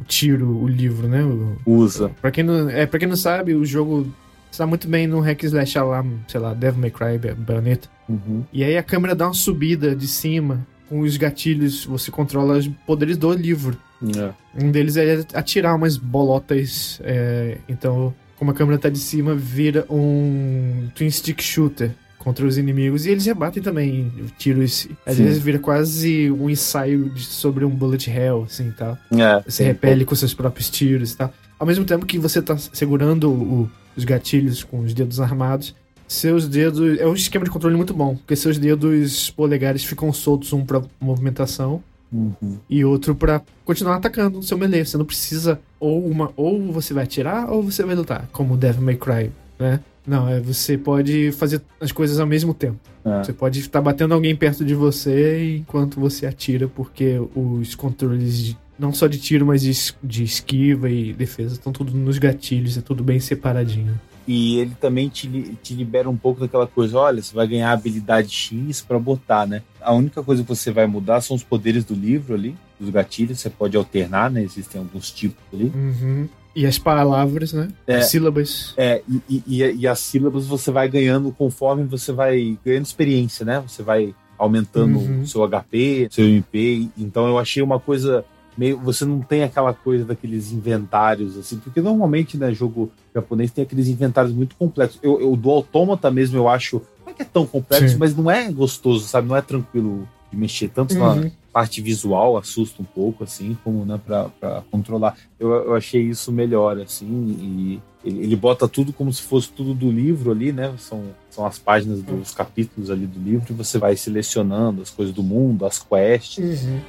o, 0.00 0.04
tiro, 0.06 0.48
o 0.48 0.66
livro, 0.66 1.06
né? 1.06 1.22
O, 1.22 1.58
usa. 1.66 2.10
Pra 2.22 2.30
quem, 2.30 2.42
não, 2.42 2.70
é, 2.70 2.86
pra 2.86 2.98
quem 2.98 3.06
não 3.06 3.14
sabe, 3.14 3.54
o 3.54 3.62
jogo 3.62 4.10
está 4.50 4.66
muito 4.66 4.88
bem 4.88 5.06
no 5.06 5.20
hack 5.20 5.42
slash 5.44 5.78
lá, 5.78 6.02
sei 6.26 6.40
lá, 6.40 6.54
Devil 6.54 6.80
May 6.80 6.90
Cry, 6.90 7.34
Bayonetta. 7.36 7.90
Uhum. 8.08 8.42
E 8.50 8.64
aí 8.64 8.78
a 8.78 8.82
câmera 8.82 9.14
dá 9.14 9.26
uma 9.26 9.34
subida 9.34 9.94
de 9.94 10.08
cima 10.08 10.66
com 10.90 11.00
os 11.00 11.16
gatilhos, 11.16 11.84
você 11.84 12.10
controla 12.10 12.58
os 12.58 12.66
poderes 12.84 13.16
do 13.16 13.32
livro. 13.32 13.78
É. 14.18 14.32
Um 14.60 14.72
deles 14.72 14.96
é 14.96 15.24
atirar 15.34 15.76
umas 15.76 15.96
bolotas. 15.96 17.00
É, 17.04 17.58
então, 17.68 18.12
como 18.36 18.50
a 18.50 18.54
câmera 18.54 18.76
tá 18.76 18.88
de 18.88 18.98
cima, 18.98 19.32
vira 19.32 19.86
um 19.88 20.88
twin 20.92 21.08
stick 21.08 21.40
shooter 21.40 21.92
contra 22.18 22.44
os 22.44 22.58
inimigos. 22.58 23.06
E 23.06 23.10
eles 23.10 23.24
rebatem 23.24 23.62
também 23.62 24.12
tiros. 24.36 24.88
Às 25.06 25.16
Sim. 25.16 25.24
vezes 25.24 25.38
vira 25.40 25.60
quase 25.60 26.28
um 26.28 26.50
ensaio 26.50 27.08
de, 27.10 27.22
sobre 27.22 27.64
um 27.64 27.70
bullet 27.70 28.10
hell, 28.10 28.42
assim, 28.42 28.72
tal. 28.76 28.98
É, 29.12 29.42
você 29.48 29.62
repele 29.62 30.04
com 30.04 30.16
seus 30.16 30.34
próprios 30.34 30.68
tiros 30.68 31.12
e 31.12 31.16
tal. 31.16 31.32
Ao 31.56 31.66
mesmo 31.66 31.84
tempo 31.84 32.04
que 32.04 32.18
você 32.18 32.42
tá 32.42 32.56
segurando 32.58 33.30
o, 33.30 33.70
os 33.96 34.02
gatilhos 34.04 34.64
com 34.64 34.80
os 34.80 34.92
dedos 34.92 35.20
armados, 35.20 35.72
seus 36.10 36.48
dedos. 36.48 36.98
É 36.98 37.06
um 37.06 37.14
esquema 37.14 37.44
de 37.44 37.50
controle 37.50 37.76
muito 37.76 37.94
bom, 37.94 38.16
porque 38.16 38.34
seus 38.34 38.58
dedos 38.58 39.30
polegares 39.30 39.84
ficam 39.84 40.12
soltos, 40.12 40.52
um 40.52 40.64
pra 40.64 40.82
movimentação 41.00 41.82
uhum. 42.12 42.58
e 42.68 42.84
outro 42.84 43.14
para 43.14 43.40
continuar 43.64 43.96
atacando 43.96 44.38
no 44.38 44.42
seu 44.42 44.58
melee. 44.58 44.84
Você 44.84 44.98
não 44.98 45.04
precisa. 45.04 45.60
Ou 45.78 46.04
uma. 46.04 46.32
Ou 46.36 46.72
você 46.72 46.92
vai 46.92 47.04
atirar 47.04 47.48
ou 47.50 47.62
você 47.62 47.84
vai 47.84 47.94
lutar, 47.94 48.28
como 48.32 48.54
o 48.54 48.56
Devil 48.56 48.82
May 48.82 48.96
Cry, 48.96 49.30
né? 49.58 49.80
Não, 50.04 50.28
é 50.28 50.40
você 50.40 50.76
pode 50.76 51.30
fazer 51.32 51.62
as 51.80 51.92
coisas 51.92 52.18
ao 52.18 52.26
mesmo 52.26 52.52
tempo. 52.52 52.78
É. 53.04 53.22
Você 53.22 53.32
pode 53.32 53.60
estar 53.60 53.80
batendo 53.80 54.12
alguém 54.12 54.34
perto 54.34 54.64
de 54.64 54.74
você 54.74 55.58
enquanto 55.58 56.00
você 56.00 56.26
atira, 56.26 56.66
porque 56.66 57.20
os 57.36 57.76
controles 57.76 58.36
de, 58.36 58.58
não 58.76 58.92
só 58.92 59.06
de 59.06 59.18
tiro, 59.18 59.46
mas 59.46 59.62
de, 59.62 59.72
de 60.02 60.24
esquiva 60.24 60.90
e 60.90 61.12
defesa 61.12 61.54
estão 61.54 61.72
tudo 61.72 61.96
nos 61.96 62.18
gatilhos, 62.18 62.76
é 62.76 62.80
tudo 62.80 63.04
bem 63.04 63.20
separadinho. 63.20 63.98
E 64.30 64.60
ele 64.60 64.76
também 64.80 65.08
te, 65.08 65.28
te 65.60 65.74
libera 65.74 66.08
um 66.08 66.16
pouco 66.16 66.38
daquela 66.38 66.64
coisa, 66.64 66.96
olha, 66.96 67.20
você 67.20 67.34
vai 67.34 67.48
ganhar 67.48 67.72
habilidade 67.72 68.30
X 68.30 68.80
para 68.80 68.96
botar, 68.96 69.44
né? 69.44 69.60
A 69.80 69.92
única 69.92 70.22
coisa 70.22 70.44
que 70.44 70.48
você 70.48 70.70
vai 70.70 70.86
mudar 70.86 71.20
são 71.20 71.34
os 71.34 71.42
poderes 71.42 71.84
do 71.84 71.94
livro 71.94 72.36
ali, 72.36 72.54
dos 72.78 72.90
gatilhos, 72.90 73.40
você 73.40 73.50
pode 73.50 73.76
alternar, 73.76 74.30
né? 74.30 74.40
Existem 74.40 74.80
alguns 74.80 75.10
tipos 75.10 75.42
ali. 75.52 75.72
Uhum. 75.74 76.28
E 76.54 76.64
as 76.64 76.78
palavras, 76.78 77.52
né? 77.52 77.70
É, 77.88 77.96
as 77.96 78.06
sílabas. 78.06 78.72
É, 78.76 79.02
e, 79.28 79.42
e, 79.48 79.62
e, 79.80 79.88
as 79.88 79.98
sílabas 79.98 80.46
você 80.46 80.70
vai 80.70 80.88
ganhando 80.88 81.32
conforme 81.32 81.82
você 81.82 82.12
vai 82.12 82.56
ganhando 82.64 82.86
experiência, 82.86 83.44
né? 83.44 83.60
Você 83.66 83.82
vai 83.82 84.14
aumentando 84.38 85.00
uhum. 85.00 85.26
seu 85.26 85.42
HP, 85.48 86.06
seu 86.08 86.24
MP. 86.24 86.88
Então 86.96 87.26
eu 87.26 87.36
achei 87.36 87.64
uma 87.64 87.80
coisa 87.80 88.24
meio. 88.60 88.78
Você 88.80 89.06
não 89.06 89.20
tem 89.20 89.42
aquela 89.42 89.72
coisa 89.72 90.04
daqueles 90.04 90.52
inventários, 90.52 91.38
assim, 91.38 91.56
porque 91.56 91.80
normalmente, 91.80 92.36
né, 92.36 92.52
jogo 92.52 92.92
japonês 93.14 93.50
tem 93.50 93.64
aqueles 93.64 93.88
inventários 93.88 94.34
muito 94.34 94.54
complexos. 94.54 95.00
Eu, 95.02 95.18
eu 95.18 95.34
do 95.34 95.50
Autômata 95.50 96.10
mesmo, 96.10 96.36
eu 96.36 96.46
acho. 96.46 96.82
Não 97.04 97.12
é 97.12 97.14
que 97.14 97.22
é 97.22 97.24
tão 97.24 97.46
complexo, 97.46 97.94
Sim. 97.94 97.96
mas 97.98 98.14
não 98.14 98.30
é 98.30 98.52
gostoso, 98.52 99.08
sabe? 99.08 99.26
Não 99.26 99.34
é 99.34 99.40
tranquilo 99.40 100.06
de 100.30 100.36
mexer 100.36 100.68
tanto 100.68 100.94
uhum. 100.94 101.14
na 101.24 101.30
parte 101.52 101.80
visual, 101.80 102.36
assusta 102.36 102.82
um 102.82 102.84
pouco, 102.84 103.24
assim, 103.24 103.56
como, 103.64 103.84
né, 103.84 103.98
pra, 104.04 104.28
pra 104.28 104.62
controlar. 104.70 105.16
Eu, 105.38 105.50
eu 105.50 105.74
achei 105.74 106.02
isso 106.02 106.30
melhor, 106.30 106.78
assim, 106.78 107.06
e 107.06 107.80
ele, 108.04 108.24
ele, 108.24 108.36
bota 108.36 108.68
tudo 108.68 108.92
como 108.92 109.12
se 109.12 109.22
fosse 109.22 109.48
tudo 109.48 109.74
do 109.74 109.90
livro 109.90 110.30
ali, 110.30 110.52
né? 110.52 110.72
São, 110.78 111.02
são 111.28 111.44
as 111.44 111.58
páginas 111.58 112.00
dos 112.02 112.32
capítulos 112.32 112.90
ali 112.90 113.06
do 113.06 113.18
livro, 113.18 113.46
e 113.50 113.54
você 113.54 113.78
vai 113.78 113.96
selecionando 113.96 114.82
as 114.82 114.90
coisas 114.90 115.14
do 115.14 115.22
mundo, 115.22 115.66
as 115.66 115.78
quests. 115.78 116.62
Uhum. 116.62 116.80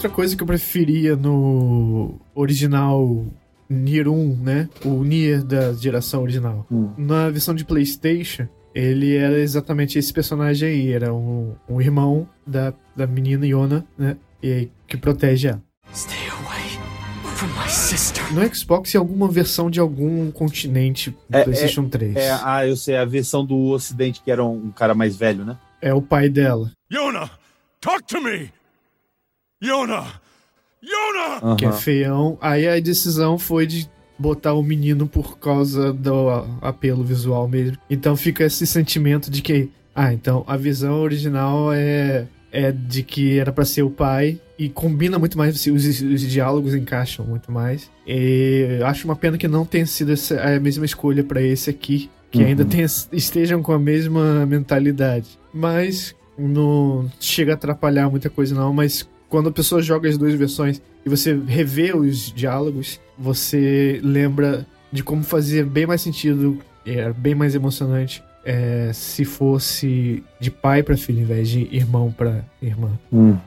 Outra 0.00 0.08
coisa 0.08 0.34
que 0.34 0.42
eu 0.42 0.46
preferia 0.46 1.14
no 1.14 2.18
original 2.34 3.22
Nier 3.68 4.08
1, 4.08 4.36
né? 4.36 4.68
O 4.82 5.04
Nier 5.04 5.44
da 5.44 5.74
geração 5.74 6.22
original. 6.22 6.66
Hum. 6.72 6.90
Na 6.96 7.28
versão 7.28 7.54
de 7.54 7.66
PlayStation, 7.66 8.48
ele 8.74 9.14
era 9.14 9.38
exatamente 9.38 9.98
esse 9.98 10.10
personagem 10.10 10.68
aí. 10.70 10.92
Era 10.92 11.12
um, 11.12 11.54
um 11.68 11.82
irmão 11.82 12.26
da, 12.46 12.72
da 12.96 13.06
menina 13.06 13.46
Yona, 13.46 13.84
né? 13.98 14.16
E 14.42 14.70
que 14.86 14.96
protege 14.96 15.48
ela. 15.48 15.62
Stay 15.92 16.16
away 16.30 17.34
from 17.36 17.48
my 17.48 17.68
sister. 17.68 18.24
No 18.32 18.54
Xbox, 18.54 18.94
em 18.94 18.98
alguma 18.98 19.28
versão 19.28 19.70
de 19.70 19.80
algum 19.80 20.30
continente 20.30 21.10
do 21.10 21.36
É, 21.36 21.44
PlayStation 21.44 21.86
3. 21.90 22.16
É, 22.16 22.38
ah, 22.42 22.66
eu 22.66 22.74
sei, 22.74 22.96
a 22.96 23.04
versão 23.04 23.44
do 23.44 23.66
Ocidente, 23.66 24.22
que 24.22 24.30
era 24.30 24.42
um, 24.42 24.68
um 24.68 24.70
cara 24.70 24.94
mais 24.94 25.14
velho, 25.14 25.44
né? 25.44 25.58
É 25.82 25.92
o 25.92 26.00
pai 26.00 26.30
dela, 26.30 26.70
Yona, 26.90 27.30
talk 27.82 28.02
to 28.04 28.18
me. 28.22 28.50
Yona, 29.62 30.04
Yona. 30.82 31.56
que 31.56 31.64
é 31.66 31.72
feião. 31.72 32.38
Aí 32.40 32.66
a 32.66 32.78
decisão 32.80 33.38
foi 33.38 33.66
de 33.66 33.88
botar 34.18 34.54
o 34.54 34.62
menino 34.62 35.06
por 35.06 35.38
causa 35.38 35.92
do 35.92 36.28
apelo 36.60 37.02
visual 37.04 37.48
mesmo. 37.48 37.76
Então 37.88 38.16
fica 38.16 38.44
esse 38.44 38.66
sentimento 38.66 39.30
de 39.30 39.40
que, 39.42 39.70
ah, 39.94 40.12
então 40.12 40.44
a 40.46 40.56
visão 40.56 41.00
original 41.00 41.72
é 41.72 42.26
é 42.52 42.72
de 42.72 43.04
que 43.04 43.38
era 43.38 43.52
pra 43.52 43.64
ser 43.64 43.82
o 43.84 43.90
pai 43.90 44.40
e 44.58 44.68
combina 44.68 45.20
muito 45.20 45.38
mais, 45.38 45.54
os, 45.54 45.84
os 46.00 46.20
diálogos 46.22 46.74
encaixam 46.74 47.24
muito 47.24 47.52
mais. 47.52 47.88
E 48.04 48.80
acho 48.84 49.04
uma 49.04 49.14
pena 49.14 49.38
que 49.38 49.46
não 49.46 49.64
tenha 49.64 49.86
sido 49.86 50.10
essa, 50.12 50.40
a 50.42 50.58
mesma 50.58 50.84
escolha 50.84 51.22
pra 51.22 51.40
esse 51.40 51.70
aqui, 51.70 52.10
que 52.28 52.40
Uhum. 52.40 52.46
ainda 52.46 52.64
tenha, 52.64 52.86
estejam 53.12 53.62
com 53.62 53.72
a 53.72 53.78
mesma 53.78 54.44
mentalidade. 54.46 55.28
Mas 55.54 56.12
não 56.36 57.08
chega 57.20 57.52
a 57.52 57.54
atrapalhar 57.54 58.10
muita 58.10 58.28
coisa 58.28 58.52
não, 58.52 58.72
mas 58.72 59.08
quando 59.30 59.48
a 59.48 59.52
pessoa 59.52 59.80
joga 59.80 60.08
as 60.08 60.18
duas 60.18 60.34
versões 60.34 60.82
e 61.06 61.08
você 61.08 61.34
revê 61.46 61.96
os 61.96 62.30
diálogos, 62.32 63.00
você 63.16 64.00
lembra 64.02 64.66
de 64.92 65.02
como 65.02 65.22
fazia 65.22 65.64
bem 65.64 65.86
mais 65.86 66.02
sentido, 66.02 66.58
era 66.84 67.12
bem 67.12 67.34
mais 67.34 67.54
emocionante 67.54 68.22
é, 68.44 68.90
se 68.92 69.24
fosse 69.24 70.24
de 70.38 70.50
pai 70.50 70.82
pra 70.82 70.96
filho, 70.96 71.20
em 71.20 71.24
vez 71.24 71.48
de 71.48 71.68
irmão 71.70 72.12
pra 72.12 72.44
irmã. 72.60 72.90
Uhum. 73.12 73.38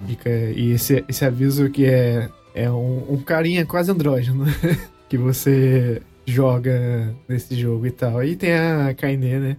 E 0.55 0.71
esse, 0.71 1.03
esse 1.07 1.25
aviso 1.25 1.69
que 1.69 1.85
é, 1.85 2.29
é 2.53 2.71
um, 2.71 3.13
um 3.13 3.17
carinha 3.17 3.65
quase 3.65 3.91
andrógeno 3.91 4.45
que 5.09 5.17
você 5.17 6.01
joga 6.25 7.13
nesse 7.27 7.55
jogo 7.55 7.85
e 7.85 7.91
tal. 7.91 8.19
Aí 8.19 8.35
tem 8.35 8.53
a 8.53 8.93
Kainé, 8.93 9.39
né? 9.39 9.57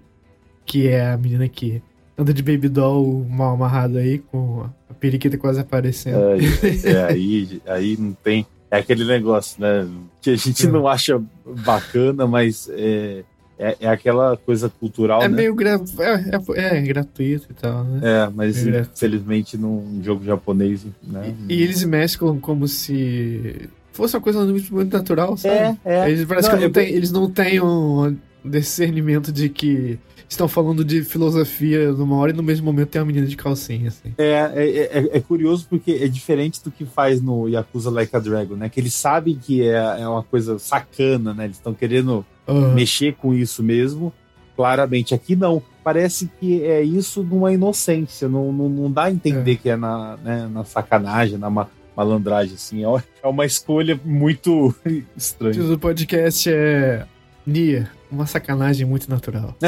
Que 0.65 0.89
é 0.89 1.11
a 1.11 1.17
menina 1.17 1.47
que 1.49 1.83
anda 2.17 2.33
de 2.33 2.43
baby 2.43 2.69
doll 2.69 3.27
mal 3.29 3.55
amarrado 3.55 3.99
aí, 3.99 4.19
com 4.19 4.67
a 4.95 5.01
periquita 5.01 5.37
quase 5.37 5.61
aparecendo. 5.61 6.17
É, 6.85 6.91
é, 6.91 7.05
aí, 7.05 7.61
aí 7.67 7.97
não 7.99 8.13
tem. 8.13 8.47
É 8.71 8.79
aquele 8.79 9.05
negócio, 9.05 9.61
né? 9.61 9.87
Que 10.21 10.31
a 10.31 10.37
gente 10.37 10.67
É. 10.67 10.71
não 10.71 10.89
acha 10.89 11.21
bacana, 11.65 12.27
mas 12.27 12.69
é, 12.73 13.23
é, 13.59 13.77
é 13.81 13.89
aquela 13.89 14.37
coisa 14.37 14.69
cultural, 14.69 15.23
É 15.23 15.29
né? 15.29 15.37
meio 15.37 15.55
gra... 15.55 15.81
é, 15.99 16.61
é, 16.61 16.79
é 16.79 16.81
gratuito 16.83 17.47
e 17.51 17.55
tal, 17.55 17.85
né? 17.85 18.01
É, 18.03 18.31
mas 18.35 18.67
É. 18.67 18.81
infelizmente 18.81 19.57
num 19.57 20.01
jogo 20.03 20.25
japonês, 20.25 20.85
né? 21.03 21.33
E, 21.49 21.55
e 21.55 21.63
eles 21.63 21.85
mesclam 21.85 22.41
como 22.41 22.67
se 22.67 23.69
fosse 23.93 24.17
uma 24.17 24.23
coisa 24.23 24.45
muito, 24.45 24.75
muito 24.75 24.93
natural, 24.93 25.37
sabe? 25.37 25.55
É, 25.55 25.77
é. 25.85 26.11
Eles, 26.11 26.25
parece 26.25 26.49
Não, 26.49 26.55
que 26.57 26.61
não 26.63 26.69
eu- 26.69 26.73
tem- 26.73 26.89
eles 26.95 27.13
não 27.13 27.31
têm 27.31 27.61
um 27.61 28.17
discernimento 28.45 29.33
de 29.33 29.49
que 29.49 29.99
estão 30.29 30.49
falando 30.49 30.85
de 30.85 31.03
filosofia 31.05 31.93
numa 31.93 32.17
hora 32.17 32.33
e 32.33 32.35
no 32.35 32.43
mesmo 32.43 32.65
momento 32.67 32.89
tem 32.89 33.01
uma 33.01 33.07
menina 33.07 33.27
de 33.27 33.37
calcinha, 33.37 33.89
assim. 33.89 34.13
É, 34.19 34.51
é, 34.55 34.69
é, 34.99 35.11
é 35.17 35.21
curioso 35.21 35.67
porque 35.69 35.93
é 35.93 36.09
diferente 36.09 36.63
do 36.63 36.71
que 36.71 36.85
faz 36.85 37.21
no 37.23 37.49
Yakuza 37.49 37.91
Like 37.91 38.15
a 38.15 38.19
Dragon, 38.19 38.55
né? 38.57 38.69
Que 38.69 38.81
eles 38.81 38.95
sabem 38.95 39.37
que 39.37 39.63
é, 39.63 39.75
é 40.01 40.09
uma 40.09 40.23
coisa 40.23 40.59
sacana, 40.59 41.33
né? 41.33 41.45
Eles 41.45 41.57
estão 41.57 41.73
querendo 41.75 42.25
Ah, 42.47 42.53
mexer 42.75 43.15
com 43.15 43.33
isso 43.33 43.63
mesmo. 43.63 44.13
Claramente, 44.57 45.15
aqui 45.15 45.35
não. 45.35 45.63
Parece 45.83 46.31
que 46.41 46.63
é 46.63 46.81
isso 46.83 47.23
numa 47.23 47.53
inocência. 47.53 48.29
Não, 48.29 48.53
não, 48.53 48.69
não 48.69 48.91
dá 48.91 49.05
a 49.05 49.11
entender 49.11 49.57
que 49.57 49.69
é 49.69 49.77
na, 49.77 50.17
né, 50.23 50.49
na 50.53 50.65
sacanagem, 50.65 51.37
na 51.39 51.51
ma- 51.51 51.69
malandragem, 51.97 52.55
assim. 52.55 52.83
É 52.83 52.89
uma- 53.27 53.45
é 53.45 53.47
escolha 53.47 53.99
muito 54.05 54.69
o 54.87 54.93
estranha. 55.17 55.63
do 55.63 55.79
podcast 55.79 56.49
é 56.51 57.05
Nia, 57.47 57.91
uma 58.15 58.27
sacanagem 58.27 58.87
muito 58.87 59.09
natural. 59.11 59.57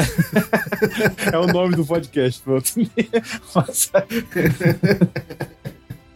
É 1.33 1.37
o 1.37 1.47
nome 1.47 1.75
do 1.75 1.85
podcast, 1.85 2.41
pronto. 2.41 2.71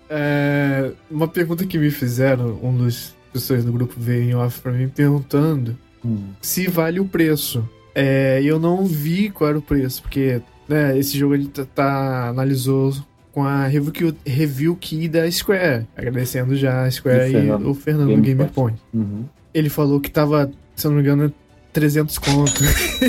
É, 0.10 0.92
uma 1.10 1.28
pergunta 1.28 1.66
que 1.66 1.78
me 1.78 1.90
fizeram, 1.90 2.60
um 2.62 2.76
dos 2.76 3.16
pessoas 3.32 3.64
do 3.64 3.72
grupo 3.72 3.94
veio 3.98 4.24
em 4.30 4.36
off 4.36 4.60
pra 4.60 4.72
mim 4.72 4.90
perguntando 4.90 5.78
Hum. 6.04 6.30
se 6.42 6.68
vale 6.68 7.00
o 7.00 7.06
preço. 7.06 7.68
É, 7.96 8.42
e 8.42 8.48
eu 8.48 8.60
não 8.60 8.86
vi 8.86 9.30
qual 9.30 9.52
era 9.52 9.58
o 9.60 9.62
preço, 9.62 10.02
porque 10.02 10.42
né, 10.68 10.98
esse 10.98 11.18
jogo 11.18 11.36
ele 11.36 11.48
tá, 11.48 11.64
tá- 11.74 12.28
analisou 12.30 12.94
com 13.32 13.44
a 13.44 13.68
review, 13.68 13.92
key- 13.94 14.16
review 14.30 14.76
key 14.76 15.08
da 15.08 15.30
Square, 15.32 15.86
agradecendo 15.96 16.56
já 16.56 16.84
a 16.84 16.92
Square 16.92 17.26
E 17.26 17.30
e, 17.30 17.32
Fernando. 17.34 17.70
o 17.70 17.74
Fernando 17.74 18.18
Game. 18.22 18.46
Point. 18.48 18.80
Uhum. 18.94 19.26
Ele 19.54 19.70
falou 19.70 20.00
que 20.02 20.10
tava, 20.10 20.52
se 20.76 20.88
eu 20.88 20.92
não 20.92 20.98
me 20.98 21.04
engano, 21.04 21.32
300 21.74 22.18
conto. 22.18 22.62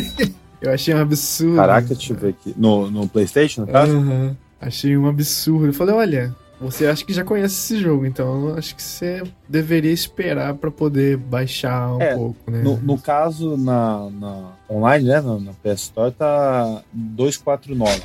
eu 0.61 0.72
achei 0.72 0.94
um 0.94 1.01
absurdo. 1.01 1.57
Caraca, 1.57 1.88
deixa 1.88 2.12
eu 2.12 2.16
ver 2.16 2.29
aqui. 2.31 2.55
No, 2.57 2.90
no 2.90 3.09
PlayStation, 3.09 3.62
no 3.62 3.66
caso? 3.66 3.96
Aham. 3.96 4.37
Achei 4.61 4.96
um 4.96 5.07
absurdo. 5.09 5.66
Eu 5.66 5.72
falei, 5.75 5.94
olha, 5.94 6.37
você 6.61 6.87
acha 6.87 7.05
que 7.05 7.12
já 7.12 7.25
conhece 7.25 7.55
esse 7.55 7.83
jogo, 7.83 8.07
então 8.07 8.51
eu 8.51 8.57
acho 8.57 8.77
que 8.77 8.83
você 8.83 9.25
deveria 9.48 9.90
esperar 9.90 10.55
pra 10.55 10.70
poder 10.70 11.16
baixar 11.16 11.92
um 11.96 12.01
É, 12.01 12.14
pouco, 12.14 12.48
né? 12.48 12.62
No, 12.62 12.77
no 12.77 12.96
caso, 12.96 13.57
na, 13.57 14.09
na 14.11 14.53
online, 14.70 15.09
né? 15.09 15.20
Na, 15.20 15.38
na 15.40 15.53
PS 15.53 15.83
Store, 15.83 16.12
tá 16.12 16.83
249. 16.92 18.01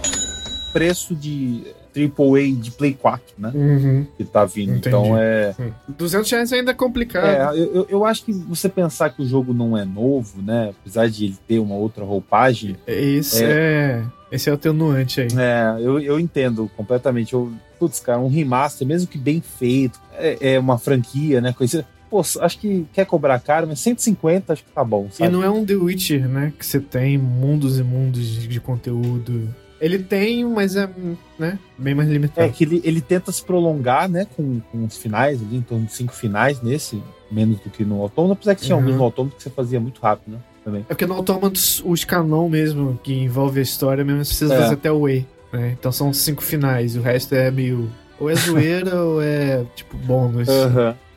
Preço 0.74 1.16
de 1.16 1.64
AAA 1.98 2.54
de 2.62 2.72
Play 2.72 2.94
4, 2.94 3.24
né? 3.38 3.52
Uhum. 3.54 4.06
Que 4.18 4.24
tá 4.24 4.46
vindo. 4.46 4.76
Entendi. 4.76 4.88
Então 4.90 5.18
é. 5.18 5.54
200 5.88 6.30
reais 6.32 6.54
ainda 6.54 6.72
é 6.72 6.74
complicado. 6.74 7.26
É, 7.56 7.60
eu, 7.60 7.86
eu- 7.90 8.06
acho 8.06 8.24
que 8.26 8.32
você 8.32 8.70
pensar 8.70 9.10
que 9.10 9.22
o 9.22 9.26
jogo 9.28 9.54
não 9.54 9.78
é 9.78 9.84
novo, 9.86 10.42
né? 10.42 10.74
Apesar 10.82 11.10
de 11.10 11.26
ele 11.26 11.38
ter 11.48 11.60
uma 11.60 11.76
outra 11.76 12.04
roupagem, 12.06 12.76
Esse 12.88 13.44
é... 13.44 14.04
Esse 14.32 14.50
é 14.50 14.52
o 14.52 14.56
atenuante 14.56 15.22
aí. 15.22 15.28
é, 15.38 15.78
eu, 15.80 16.00
eu 16.02 16.20
entendo 16.20 16.70
completamente. 16.76 17.34
Eu, 17.34 17.52
putz, 17.80 18.00
cara, 18.02 18.20
um 18.20 18.28
remaster, 18.28 18.86
mesmo 18.86 19.08
que 19.08 19.18
bem 19.18 19.40
feito, 19.42 20.00
é, 20.14 20.54
é 20.56 20.60
uma 20.60 20.78
franquia, 20.78 21.40
né? 21.40 21.54
Coisa. 21.54 21.86
Pô, 22.10 22.20
acho 22.20 22.60
que 22.60 22.86
quer 22.94 23.06
cobrar 23.06 23.40
caro, 23.40 23.68
mas 23.68 23.80
150 23.80 24.54
acho 24.54 24.64
que 24.64 24.72
tá 24.72 24.84
bom, 24.84 25.08
E 25.10 25.16
sabe? 25.16 25.32
não 25.32 25.44
é 25.44 25.50
um 25.50 25.66
The 25.66 25.76
Witcher, 25.76 26.28
né? 26.28 26.52
Que 26.58 26.66
você 26.66 26.80
tem 26.80 27.18
mundos 27.18 27.80
e 27.80 27.84
mundos 27.84 28.26
de, 28.26 28.48
de 28.48 28.60
conteúdo. 28.62 29.48
Ele 29.80 30.00
tem, 30.00 30.44
mas 30.46 30.76
é 30.76 30.90
né, 31.38 31.60
bem 31.78 31.94
mais 31.94 32.10
É 32.10 32.14
limitado. 32.14 32.52
que 32.52 32.64
ele, 32.64 32.82
ele 32.84 33.00
tenta 33.02 33.32
se 33.32 33.44
prolongar, 33.44 34.10
né, 34.10 34.26
com, 34.36 34.60
com 34.72 34.86
os 34.86 34.98
finais 34.98 35.42
ali, 35.42 35.58
em 35.58 35.62
torno 35.62 35.86
de 35.86 35.94
cinco 35.94 36.14
finais 36.14 36.62
nesse, 36.62 37.02
menos 37.32 37.60
do 37.60 37.70
que 37.70 37.86
no 37.86 38.02
Autômato, 38.02 38.34
apesar 38.34 38.56
que 38.56 38.62
tinha 38.64 38.76
Uhum. 38.76 38.82
alguns 38.84 38.98
no 38.98 39.04
Autômato 39.04 39.36
que 39.36 39.44
você 39.44 39.50
fazia 39.50 39.80
muito 39.80 40.02
rápido, 40.02 40.34
né, 40.34 40.40
também. 40.66 40.82
É 40.82 40.94
porque 40.94 41.06
no 41.06 41.14
Automata, 41.14 41.60
os 41.86 42.04
canon 42.04 42.50
mesmo, 42.50 43.00
que 43.04 43.14
envolve 43.14 43.60
a 43.60 43.64
história 43.64 44.04
mesmo, 44.04 44.26
você 44.26 44.30
precisa 44.30 44.54
É. 44.54 44.58
fazer 44.62 44.74
até 44.74 44.92
o 44.92 45.08
E. 45.08 45.26
Né? 45.54 45.76
Então 45.80 45.92
são 45.92 46.12
cinco 46.12 46.42
finais, 46.44 46.96
o 46.98 47.02
resto 47.02 47.34
é 47.36 47.50
meio. 47.52 47.90
Ou 48.20 48.30
é 48.32 48.36
zoeira 48.36 48.96
ou 49.06 49.22
é 49.22 49.64
tipo 49.76 49.96
bônus. 49.96 50.48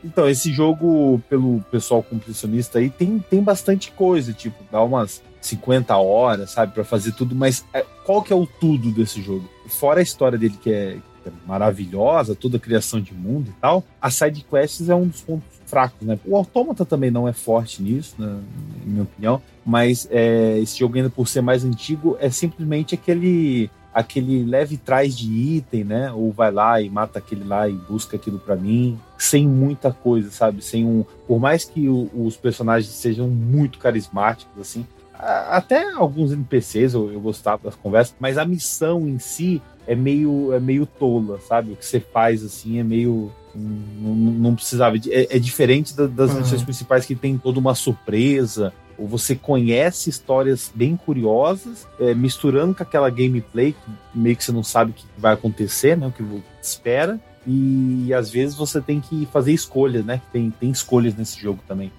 Então, 0.04 0.28
esse 0.28 0.50
jogo, 0.52 1.20
pelo 1.28 1.60
pessoal 1.70 2.02
completionista 2.02 2.78
aí, 2.78 2.88
tem, 2.88 3.18
tem 3.18 3.42
bastante 3.42 3.90
coisa, 3.92 4.32
tipo, 4.32 4.56
dá 4.72 4.82
umas 4.82 5.20
50 5.42 5.94
horas, 5.96 6.50
sabe, 6.52 6.72
pra 6.72 6.84
fazer 6.84 7.12
tudo, 7.12 7.34
mas 7.34 7.64
é, 7.74 7.84
qual 8.10 8.22
que 8.22 8.32
é 8.32 8.36
o 8.36 8.44
tudo 8.44 8.90
desse 8.90 9.22
jogo? 9.22 9.48
Fora 9.68 10.00
a 10.00 10.02
história 10.02 10.36
dele 10.36 10.56
que 10.60 10.68
é, 10.72 10.96
que 11.22 11.28
é 11.28 11.32
maravilhosa, 11.46 12.34
toda 12.34 12.56
a 12.56 12.60
criação 12.60 13.00
de 13.00 13.14
mundo 13.14 13.50
e 13.50 13.60
tal, 13.60 13.84
a 14.02 14.10
side 14.10 14.44
quests 14.50 14.88
é 14.88 14.94
um 14.96 15.06
dos 15.06 15.20
pontos 15.20 15.46
fracos, 15.64 16.04
né? 16.04 16.18
O 16.26 16.34
Autômata 16.36 16.84
também 16.84 17.08
não 17.12 17.28
é 17.28 17.32
forte 17.32 17.80
nisso, 17.80 18.16
né, 18.18 18.40
em 18.84 18.90
minha 18.90 19.02
opinião, 19.04 19.40
mas 19.64 20.08
é, 20.10 20.58
esse 20.58 20.76
jogo 20.76 20.96
ainda 20.96 21.08
por 21.08 21.28
ser 21.28 21.40
mais 21.40 21.64
antigo 21.64 22.16
é 22.18 22.28
simplesmente 22.30 22.96
aquele 22.96 23.70
aquele 23.94 24.44
leve 24.44 24.76
trás 24.76 25.16
de 25.16 25.28
item, 25.32 25.84
né? 25.84 26.12
Ou 26.12 26.32
vai 26.32 26.50
lá 26.50 26.80
e 26.80 26.88
mata 26.90 27.18
aquele 27.20 27.44
lá 27.44 27.68
e 27.68 27.72
busca 27.72 28.16
aquilo 28.16 28.38
pra 28.40 28.56
mim, 28.56 28.98
sem 29.18 29.46
muita 29.46 29.92
coisa, 29.92 30.30
sabe? 30.32 30.62
Sem 30.64 30.84
um, 30.84 31.04
por 31.28 31.38
mais 31.40 31.64
que 31.64 31.88
o- 31.88 32.08
os 32.14 32.36
personagens 32.36 32.92
sejam 32.92 33.28
muito 33.28 33.78
carismáticos 33.78 34.60
assim, 34.60 34.84
até 35.22 35.92
alguns 35.92 36.32
NPCs 36.32 36.94
eu, 36.94 37.12
eu 37.12 37.20
gostava 37.20 37.62
das 37.64 37.74
conversas, 37.74 38.14
mas 38.18 38.38
a 38.38 38.44
missão 38.44 39.06
em 39.08 39.18
si 39.18 39.60
é 39.86 39.94
meio 39.94 40.52
é 40.52 40.60
meio 40.60 40.86
tola, 40.86 41.38
sabe? 41.40 41.72
O 41.72 41.76
que 41.76 41.84
você 41.84 42.00
faz 42.00 42.44
assim 42.44 42.78
é 42.78 42.82
meio 42.84 43.30
não, 43.54 44.14
não 44.14 44.54
precisava 44.54 44.98
de- 44.98 45.12
é, 45.12 45.36
é 45.36 45.38
diferente 45.38 45.94
da- 45.96 46.06
das 46.06 46.30
Aham. 46.30 46.40
missões 46.40 46.62
principais 46.62 47.04
que 47.04 47.14
tem 47.16 47.36
toda 47.36 47.58
uma 47.58 47.74
surpresa 47.74 48.72
ou 48.96 49.08
você 49.08 49.34
conhece 49.34 50.08
histórias 50.10 50.70
bem 50.74 50.96
curiosas, 50.96 51.86
é, 51.98 52.14
misturando 52.14 52.74
com 52.74 52.82
aquela 52.82 53.08
gameplay 53.10 53.72
que 53.72 53.90
meio 54.18 54.36
que 54.36 54.44
você 54.44 54.52
não 54.52 54.62
sabe 54.62 54.90
o 54.90 54.94
que 54.94 55.04
vai 55.18 55.32
acontecer, 55.34 55.96
né? 55.96 56.06
O 56.06 56.12
que 56.12 56.22
espera. 56.62 57.18
E 57.46 58.12
às 58.12 58.30
vezes 58.30 58.54
você 58.54 58.80
tem 58.82 59.00
que 59.00 59.26
fazer 59.32 59.52
escolhas, 59.52 60.04
né? 60.04 60.20
Tem, 60.30 60.50
tem 60.60 60.70
escolhas 60.70 61.16
nesse 61.16 61.40
jogo 61.40 61.60
também. 61.66 61.90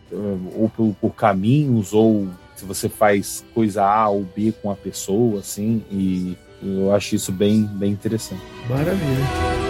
Ou 0.56 0.70
por, 0.70 0.96
por 1.02 1.16
caminhos, 1.16 1.92
ou 1.92 2.28
se 2.56 2.66
você 2.66 2.90
faz 2.90 3.44
coisa 3.54 3.84
A 3.84 4.10
ou 4.10 4.24
B 4.24 4.54
com 4.62 4.72
a 4.72 4.76
pessoa, 4.76 5.40
assim. 5.40 5.84
E 5.92 6.38
eu 6.62 6.94
acho 6.94 7.16
isso 7.16 7.32
bem, 7.32 7.64
bem 7.66 7.92
interessante. 7.92 8.44
Maravilha. 8.70 9.61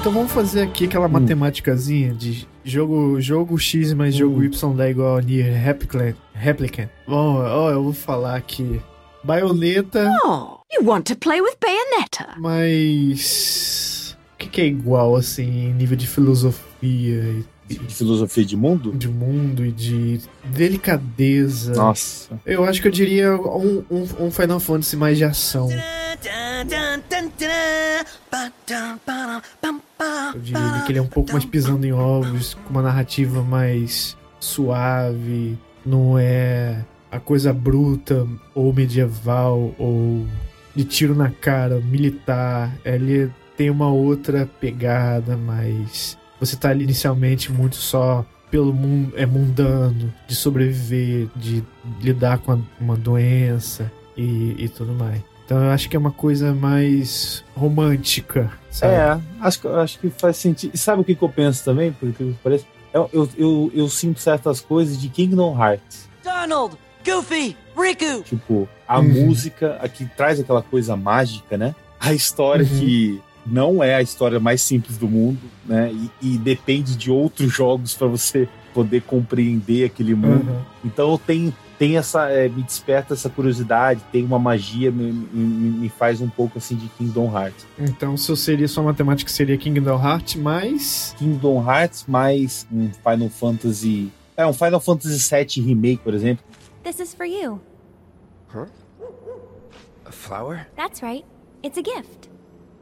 Então 0.00 0.12
vamos 0.12 0.32
fazer 0.32 0.62
aqui 0.62 0.84
aquela 0.86 1.06
Hum. 1.06 1.10
matemáticazinha 1.10 2.12
de 2.14 2.46
jogo, 2.64 3.20
jogo 3.20 3.58
X 3.58 3.92
mais 3.92 4.14
jogo 4.14 4.40
Hum. 4.40 4.44
Y 4.44 4.74
dá 4.76 4.88
igual 4.88 5.18
a 5.18 5.22
Nier 5.22 5.52
Replicant. 5.62 6.14
Replicant. 6.34 6.88
Bom, 7.06 7.36
ó, 7.42 7.70
eu 7.70 7.82
vou 7.82 7.92
falar 7.92 8.36
aqui. 8.36 8.80
Baioneta, 9.22 10.10
Oh, 10.24 10.60
you 10.72 10.82
want 10.86 11.02
to 11.04 11.16
play 11.16 11.40
with 11.42 11.56
Bayonetta? 11.60 12.34
mas. 12.38 14.16
O 14.34 14.38
que, 14.40 14.48
que 14.48 14.60
é 14.62 14.66
igual, 14.66 15.14
assim, 15.16 15.66
em 15.66 15.74
nível 15.74 15.94
de 15.98 16.06
filosofia 16.06 16.64
e 17.68 17.74
De 17.74 17.94
filosofia 17.94 18.42
de 18.42 18.56
mundo? 18.56 18.90
de 18.92 19.06
mundo 19.06 19.66
e 19.66 19.70
de 19.70 20.18
delicadeza? 20.46 21.74
Nossa. 21.74 22.40
Eu 22.46 22.64
acho 22.64 22.80
que 22.80 22.88
eu 22.88 22.92
diria 22.92 23.36
um, 23.36 23.84
um, 23.90 24.08
um 24.18 24.30
Final 24.30 24.58
Fantasy 24.58 24.96
mais 24.96 25.18
de 25.18 25.24
ação. 25.24 25.68
Eu 30.34 30.40
diria 30.40 30.82
que 30.86 30.92
ele 30.92 30.98
é 30.98 31.02
um 31.02 31.06
pouco 31.06 31.32
mais 31.32 31.44
pisando 31.44 31.86
em 31.86 31.92
ovos, 31.92 32.54
com 32.54 32.70
uma 32.70 32.82
narrativa 32.82 33.42
mais 33.42 34.16
suave, 34.38 35.58
não 35.84 36.18
é 36.18 36.84
a 37.10 37.18
coisa 37.18 37.52
bruta 37.52 38.26
ou 38.54 38.72
medieval 38.72 39.74
ou 39.78 40.26
de 40.74 40.84
tiro 40.84 41.14
na 41.14 41.30
cara, 41.30 41.80
militar. 41.80 42.72
Ele 42.84 43.30
tem 43.56 43.68
uma 43.70 43.90
outra 43.90 44.48
pegada, 44.60 45.36
mas 45.36 46.16
você 46.38 46.56
tá 46.56 46.70
ali 46.70 46.84
inicialmente 46.84 47.52
muito 47.52 47.76
só 47.76 48.24
pelo 48.50 48.72
mundo, 48.72 49.12
é 49.16 49.26
mundano, 49.26 50.12
de 50.26 50.34
sobreviver, 50.34 51.28
de 51.36 51.62
lidar 52.00 52.38
com 52.38 52.60
uma 52.80 52.96
doença 52.96 53.90
e, 54.16 54.56
e 54.58 54.68
tudo 54.68 54.92
mais. 54.92 55.29
Então 55.50 55.64
eu 55.64 55.70
acho 55.72 55.88
que 55.90 55.96
é 55.96 55.98
uma 55.98 56.12
coisa 56.12 56.54
mais 56.54 57.44
romântica, 57.56 58.52
sabe? 58.70 58.94
É, 58.94 59.20
acho 59.40 59.60
que, 59.60 59.66
acho 59.66 59.98
que 59.98 60.08
faz 60.08 60.36
sentido. 60.36 60.70
E 60.72 60.78
sabe 60.78 61.02
o 61.02 61.04
que, 61.04 61.12
que 61.16 61.22
eu 61.24 61.28
penso 61.28 61.64
também, 61.64 61.90
por 61.90 62.08
incrível 62.08 62.34
que 62.34 62.40
pareça? 62.40 62.64
Eu, 62.94 63.10
eu, 63.12 63.28
eu, 63.36 63.72
eu 63.74 63.88
sinto 63.88 64.20
certas 64.20 64.60
coisas 64.60 64.96
de 64.96 65.08
Kingdom 65.08 65.60
Hearts. 65.60 66.08
Donald, 66.22 66.76
Goofy, 67.04 67.56
Riku. 67.76 68.22
Tipo, 68.22 68.68
a 68.86 69.00
Uhum. 69.00 69.26
música 69.26 69.76
a 69.82 69.88
que 69.88 70.04
traz 70.04 70.38
aquela 70.38 70.62
coisa 70.62 70.94
mágica, 70.96 71.58
né? 71.58 71.74
A 71.98 72.12
história 72.14 72.64
Uhum. 72.64 72.78
que 72.78 73.20
não 73.44 73.82
é 73.82 73.96
a 73.96 74.02
história 74.02 74.38
mais 74.38 74.62
simples 74.62 74.96
do 74.98 75.08
mundo, 75.08 75.40
né? 75.66 75.90
E, 76.22 76.34
e 76.34 76.38
depende 76.38 76.94
de 76.94 77.10
outros 77.10 77.52
jogos 77.52 77.92
para 77.94 78.06
você 78.06 78.48
poder 78.72 79.02
compreender 79.02 79.84
aquele 79.86 80.14
mundo. 80.14 80.48
Uhum. 80.48 80.60
Então 80.84 81.18
tem, 81.18 81.52
tem 81.80 81.96
essa. 81.96 82.30
é, 82.30 82.46
me 82.46 82.62
desperta 82.62 83.14
essa 83.14 83.30
curiosidade, 83.30 84.02
tem 84.12 84.22
uma 84.22 84.38
magia, 84.38 84.92
me, 84.92 85.10
me, 85.10 85.70
me 85.78 85.88
faz 85.88 86.20
um 86.20 86.28
pouco 86.28 86.58
assim 86.58 86.76
de 86.76 86.86
Kingdom 86.90 87.34
Hearts. 87.34 87.66
Então, 87.78 88.18
se 88.18 88.30
eu 88.30 88.36
seria 88.36 88.68
sua 88.68 88.82
matemática, 88.82 89.30
seria 89.30 89.56
Kingdom 89.56 89.98
Hearts, 89.98 90.34
mas. 90.34 91.16
Kingdom 91.18 91.66
Hearts 91.66 92.04
mais 92.06 92.66
um 92.70 92.90
Final 92.92 93.30
Fantasy. 93.30 94.12
É, 94.36 94.46
um 94.46 94.52
Final 94.52 94.78
Fantasy 94.78 95.34
VII 95.34 95.66
Remake, 95.66 96.02
por 96.04 96.12
exemplo. 96.12 96.44
This 96.84 97.00
is 97.00 97.14
for 97.14 97.24
you. 97.24 97.58
A 100.04 100.12
flower? 100.12 100.66
That's 100.76 101.02
right. 101.02 101.24
It's 101.64 101.78
a 101.78 101.82
gift. 101.82 102.28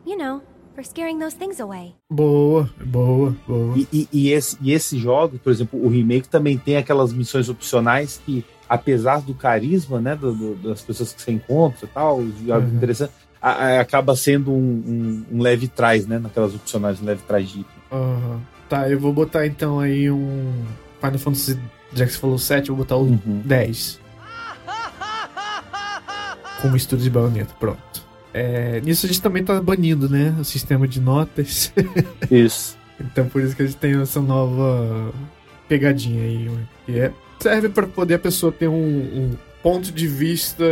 You 0.04 0.16
know, 0.16 0.42
for 0.74 0.82
scaring 0.82 1.20
those 1.20 1.36
things 1.36 1.60
away. 1.60 1.94
Boa, 2.10 2.68
boa, 2.84 3.36
boa. 3.46 3.78
E, 3.78 3.86
e, 3.92 4.08
e 4.12 4.32
esse, 4.32 4.56
e 4.60 4.72
esse 4.72 4.98
jogo, 4.98 5.38
por 5.38 5.52
exemplo, 5.52 5.80
o 5.84 5.88
remake 5.88 6.28
também 6.28 6.58
tem 6.58 6.76
aquelas 6.76 7.12
missões 7.12 7.48
opcionais 7.48 8.20
que, 8.24 8.44
apesar 8.68 9.20
do 9.22 9.34
carisma, 9.34 10.00
né, 10.00 10.14
do- 10.16 10.34
do- 10.34 10.54
das 10.68 10.82
pessoas 10.82 11.12
que 11.12 11.22
você 11.22 11.32
encontra 11.32 11.84
e 11.84 11.88
tal, 11.88 12.22
jogos 12.46 12.68
Uhum. 12.70 12.76
interessantes, 12.76 13.14
a- 13.40 13.50
a- 13.50 13.80
acaba 13.80 14.14
sendo 14.16 14.52
um, 14.52 14.56
um, 15.30 15.36
um 15.38 15.42
leve 15.42 15.68
trás, 15.68 16.06
né, 16.06 16.18
naquelas 16.18 16.54
opcionais, 16.54 17.00
um 17.00 17.04
leve 17.04 17.22
trás 17.26 17.48
de 17.48 17.60
item. 17.60 17.72
Aham. 17.92 18.40
Tá, 18.68 18.88
eu 18.90 19.00
vou 19.00 19.12
botar 19.12 19.46
então 19.46 19.80
aí 19.80 20.10
um 20.10 20.52
Final 21.00 21.18
Fantasy. 21.18 21.58
Já 21.94 22.04
que 22.04 22.12
você 22.12 22.18
falou 22.18 22.38
7, 22.38 22.68
eu 22.68 22.76
vou 22.76 22.84
botar 22.84 22.96
o 22.96 23.04
Uhum. 23.04 23.40
10. 23.44 23.98
Com 26.60 26.68
mistura 26.70 27.00
de 27.00 27.08
baioneta, 27.08 27.54
pronto. 27.58 27.78
É, 28.34 28.80
nisso 28.82 29.06
a 29.06 29.08
gente 29.08 29.22
também 29.22 29.42
tá 29.44 29.60
banindo, 29.62 30.08
né? 30.08 30.34
O 30.38 30.44
sistema 30.44 30.86
de 30.88 31.00
notas. 31.00 31.72
Isso. 32.30 32.76
então 33.00 33.26
por 33.28 33.40
isso 33.42 33.54
que 33.56 33.62
a 33.62 33.66
gente 33.66 33.76
tem 33.78 33.98
essa 34.00 34.20
nova 34.20 35.12
pegadinha 35.68 36.22
aí. 36.22 36.50
Que 36.84 36.98
é, 36.98 37.12
serve 37.38 37.68
para 37.68 37.86
poder 37.86 38.14
a 38.14 38.18
pessoa 38.18 38.52
ter 38.52 38.68
um, 38.68 38.74
um 38.74 39.36
ponto 39.62 39.92
de 39.92 40.06
vista. 40.06 40.64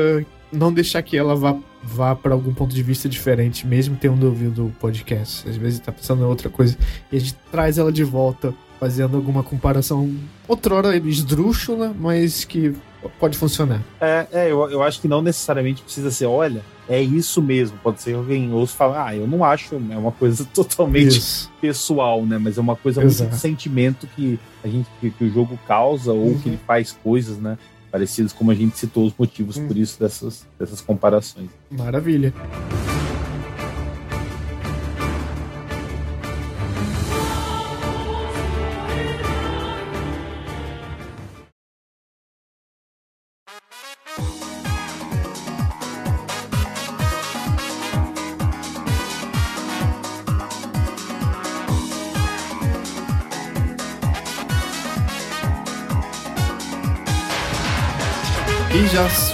Não 0.53 0.73
deixar 0.73 1.03
que 1.03 1.17
ela 1.17 1.35
vá, 1.35 1.57
vá 1.83 2.15
para 2.15 2.33
algum 2.33 2.55
ponto 2.55 2.75
de 2.75 2.83
vista 2.83 3.09
diferente, 3.09 3.67
mesmo 3.67 3.97
tendo 3.97 4.27
ouvido 4.27 4.67
o 4.67 4.73
podcast. 4.73 5.49
Às 5.49 5.57
vezes 5.57 5.81
tá 5.81 5.93
pensando 5.93 6.23
em 6.23 6.27
outra 6.27 6.49
coisa. 6.49 6.77
E 7.11 7.17
a 7.17 7.21
gente 7.21 7.35
traz 7.51 7.79
ela 7.79 7.91
de 7.91 8.05
volta, 8.05 8.55
fazendo 8.79 9.17
alguma 9.17 9.43
comparação 9.43 10.15
outrora 10.47 10.97
esdrúxula, 10.97 11.95
mas 11.99 12.45
que 12.45 12.75
pode 13.21 13.37
funcionar. 13.39 13.83
É, 14.01 14.27
é 14.33 14.53
eu, 14.53 14.69
eu 14.71 14.83
acho 14.83 15.01
que 15.01 15.09
não 15.09 15.21
necessariamente 15.23 15.83
precisa 15.83 16.11
ser, 16.11 16.27
olha, 16.27 16.63
é 16.89 17.01
isso 17.01 17.43
mesmo. 17.43 17.79
Pode 17.83 18.01
ser 18.01 18.15
alguém 18.15 18.53
ouça 18.53 18.75
e 18.75 18.77
falar, 18.77 19.07
ah, 19.09 19.17
eu 19.17 19.27
não 19.27 19.45
acho, 19.45 19.75
é 19.91 19.97
uma 19.97 20.13
coisa 20.13 20.45
totalmente 20.55 21.19
Isso. 21.19 21.51
pessoal, 21.61 22.25
né? 22.25 22.39
Mas 22.39 22.59
é 22.59 22.61
uma 22.61 22.77
coisa 22.77 23.01
muito 23.01 23.13
Exato. 23.13 23.31
de 23.31 23.39
sentimento 23.39 24.07
que 24.15 24.39
a 24.65 24.69
gente 24.69 24.89
que, 25.01 25.11
que 25.11 25.25
o 25.25 25.31
jogo 25.33 25.59
causa 25.67 26.13
ou 26.13 26.27
Uhum. 26.29 26.39
que 26.41 26.49
ele 26.49 26.59
faz 26.67 26.93
coisas, 26.93 27.39
né? 27.39 27.59
Parecidas 27.91 28.33
como 28.33 28.51
a 28.51 28.55
gente 28.55 28.77
citou 28.79 29.07
os 29.07 29.13
motivos 29.19 29.57
Uhum. 29.57 29.67
por 29.69 29.77
isso 29.77 29.99
dessas, 29.99 30.47
dessas 30.59 30.81
comparações. 30.81 31.49
Maravilha. 31.71 32.33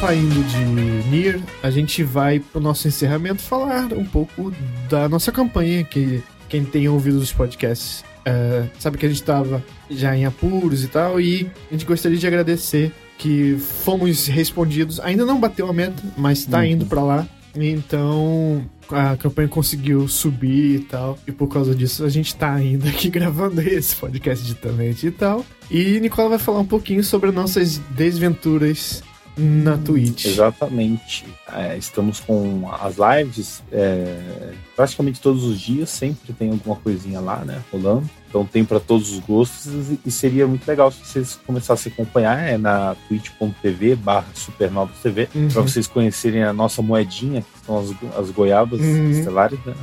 Saindo 0.03 0.43
de 0.49 0.65
Nier, 1.11 1.41
a 1.63 1.71
gente 1.71 2.03
vai 2.03 2.41
pro 2.41 2.61
nosso 2.61 2.89
encerramento 2.89 3.41
falar 3.41 3.85
um 3.93 4.05
pouco 4.05 4.53
da 4.91 5.09
nossa 5.09 5.31
campanha, 5.31 5.85
que 5.85 6.21
quem 6.49 6.65
tem 6.65 6.89
ouvido 6.89 7.19
os 7.19 7.33
podcasts 7.33 8.05
é, 8.25 8.65
sabe 8.81 8.99
que 8.99 9.07
a 9.07 9.09
gente 9.09 9.23
tava 9.23 9.65
já 9.89 10.17
em 10.17 10.25
apuros 10.25 10.83
e 10.83 10.89
tal, 10.89 11.21
e 11.21 11.49
a 11.71 11.75
gente 11.75 11.87
gostaria 11.87 12.19
de 12.19 12.27
agradecer 12.27 12.91
que 13.17 13.57
fomos 13.85 14.27
respondidos. 14.27 14.99
Ainda 14.99 15.25
não 15.25 15.39
bateu 15.39 15.69
a 15.69 15.73
meta, 15.73 16.03
mas 16.17 16.45
tá 16.47 16.59
Uhum. 16.59 16.65
indo 16.65 16.87
pra 16.87 17.05
lá. 17.05 17.25
Então 17.55 18.65
a 18.91 19.17
campanha 19.17 19.47
conseguiu 19.47 20.09
subir 20.09 20.77
e 20.77 20.81
tal. 20.81 21.17
E 21.29 21.31
por 21.31 21.47
causa 21.47 21.77
disso 21.77 22.05
a 22.05 22.09
gente 22.09 22.35
tá 22.35 22.53
ainda 22.53 22.89
aqui 22.89 23.07
gravando 23.11 23.61
esse 23.61 23.95
podcast 23.95 24.45
ditamente 24.45 25.07
e 25.07 25.11
tal. 25.13 25.47
E 25.71 26.01
Nicola 26.01 26.31
vai 26.31 26.39
falar 26.41 26.59
um 26.59 26.67
pouquinho 26.67 27.05
sobre 27.05 27.31
nossas 27.31 27.79
desventuras 27.91 29.01
na 29.37 29.77
Twitch. 29.79 30.27
Exatamente. 30.27 31.25
É, 31.53 31.77
estamos 31.77 32.21
com 32.21 32.71
as 32.81 32.97
lives 32.97 33.63
é, 33.71 34.53
praticamente 34.77 35.21
todos 35.21 35.45
os 35.45 35.61
dias, 35.61 35.91
sempre 35.91 36.33
tem 36.33 36.51
alguma 36.51 36.77
coisinha 36.77 37.21
lá, 37.21 37.45
né, 37.45 37.63
rolando. 37.71 38.09
Então 38.33 38.47
tem 38.47 38.65
para 38.65 38.81
todos 38.81 39.13
os 39.13 39.19
gostos 39.19 39.67
e- 40.07 40.11
seria 40.11 40.47
muito 40.47 40.67
legal 40.67 40.91
se 40.91 41.05
vocês 41.05 41.39
começassem 41.47 41.93
a 41.93 41.95
acompanhar 41.95 42.39
é 42.39 42.57
na 42.57 42.97
twitch.tv 43.07 43.95
barra 43.97 44.25
supernova 44.33 44.91
TV 45.03 45.29
Uhum. 45.35 45.49
para 45.49 45.61
vocês 45.61 45.87
conhecerem 45.87 46.43
a 46.43 46.51
nossa 46.51 46.81
moedinha, 46.81 47.43
que 47.43 47.67
são 47.67 47.79
as, 47.79 47.91
as 48.17 48.31
goiabas 48.31 48.81
Uhum. 48.81 49.11
estelares, 49.11 49.59
né? 49.67 49.75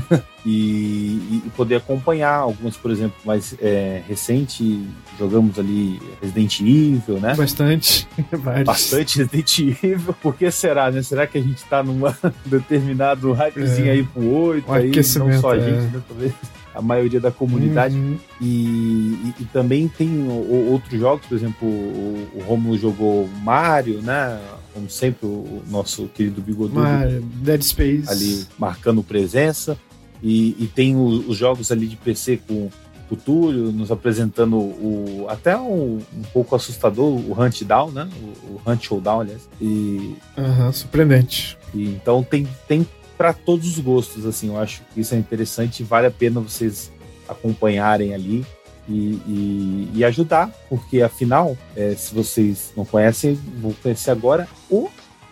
e, 0.46 1.42
e- 1.46 1.50
poder 1.54 1.76
acompanhar 1.76 2.36
algumas, 2.36 2.74
por 2.74 2.90
exemplo, 2.90 3.16
mais 3.22 3.54
é, 3.60 4.02
recente, 4.08 4.82
jogamos 5.18 5.58
ali 5.58 6.00
Resident 6.22 6.60
Evil, 6.60 7.20
né? 7.20 7.34
Bastante. 7.34 8.08
Bastante 8.64 9.18
Resident 9.18 9.58
Evil. 9.58 10.14
Por 10.22 10.34
que 10.36 10.50
será, 10.50 10.90
né? 10.90 11.02
Será 11.02 11.26
que 11.26 11.36
a 11.36 11.42
gente 11.42 11.62
tá 11.64 11.82
num 11.82 12.00
determinado 12.46 13.32
hypezinho 13.34 13.88
É. 13.88 13.90
aí 13.92 14.02
pro 14.04 14.26
8 14.26 14.70
Um 14.70 14.72
aí, 14.74 14.90
não 15.18 15.40
só 15.40 15.52
a 15.52 15.56
é. 15.56 15.60
gente, 15.60 15.92
né? 15.94 16.02
Talvez 16.08 16.32
a 16.74 16.80
maioria 16.82 17.20
da 17.20 17.30
comunidade. 17.30 17.94
Uhum. 17.96 18.16
E, 18.40 18.46
e- 18.46 19.34
e 19.40 19.44
também 19.52 19.88
tem 19.88 20.28
outros 20.28 20.98
jogos, 21.00 21.26
por 21.26 21.36
exemplo, 21.36 21.66
o, 21.68 22.28
o 22.36 22.42
Romulo 22.46 22.78
jogou 22.78 23.28
Mario, 23.42 24.00
né? 24.02 24.40
Como 24.72 24.88
sempre, 24.88 25.26
o 25.26 25.62
nosso 25.68 26.06
querido 26.08 26.40
Bigodudo 26.40 26.80
Mario, 26.80 27.22
Dead 27.42 27.62
Space. 27.62 28.08
ali 28.08 28.46
marcando 28.58 29.02
presença. 29.02 29.76
E, 30.22 30.54
e 30.58 30.66
tem 30.72 30.94
o- 30.96 31.24
os 31.28 31.36
jogos 31.36 31.72
ali 31.72 31.86
de 31.86 31.96
PC 31.96 32.40
com 32.46 32.68
o 33.10 33.16
Túlio 33.16 33.72
nos 33.72 33.90
apresentando 33.90 34.56
o 34.56 35.26
até 35.28 35.56
um, 35.56 35.98
um 36.16 36.22
pouco 36.32 36.54
assustador 36.54 37.06
o 37.18 37.34
Hunt 37.36 37.62
Down, 37.64 37.90
né? 37.90 38.08
O, 38.22 38.52
o 38.52 38.60
Hunt 38.64 38.84
Showdown, 38.84 39.20
aliás. 39.22 39.48
E, 39.60 40.14
Aham, 40.38 40.70
surpreendente. 40.70 41.58
e 41.74 41.86
então 41.88 42.22
tem, 42.22 42.46
tem 42.68 42.86
para 43.20 43.34
todos 43.34 43.68
os 43.68 43.78
gostos, 43.78 44.24
assim, 44.24 44.48
eu 44.48 44.56
acho 44.56 44.80
que 44.94 45.02
isso 45.02 45.14
é 45.14 45.18
interessante, 45.18 45.84
vale 45.84 46.06
a 46.06 46.10
pena 46.10 46.40
vocês 46.40 46.90
acompanharem 47.28 48.14
ali 48.14 48.46
e, 48.88 49.20
e, 49.26 49.90
e 49.96 50.04
ajudar, 50.06 50.50
porque 50.70 51.02
afinal, 51.02 51.54
é, 51.76 51.94
se 51.94 52.14
vocês 52.14 52.72
não 52.74 52.82
conhecem, 52.82 53.38
vou 53.60 53.74
conhecer 53.82 54.10
agora 54.10 54.48
o 54.70 54.88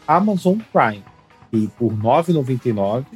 Amazon 0.07 0.59
Prime. 0.71 1.03
E 1.51 1.67
por 1.79 1.91
R$ 1.91 1.97
9,99 1.97 3.07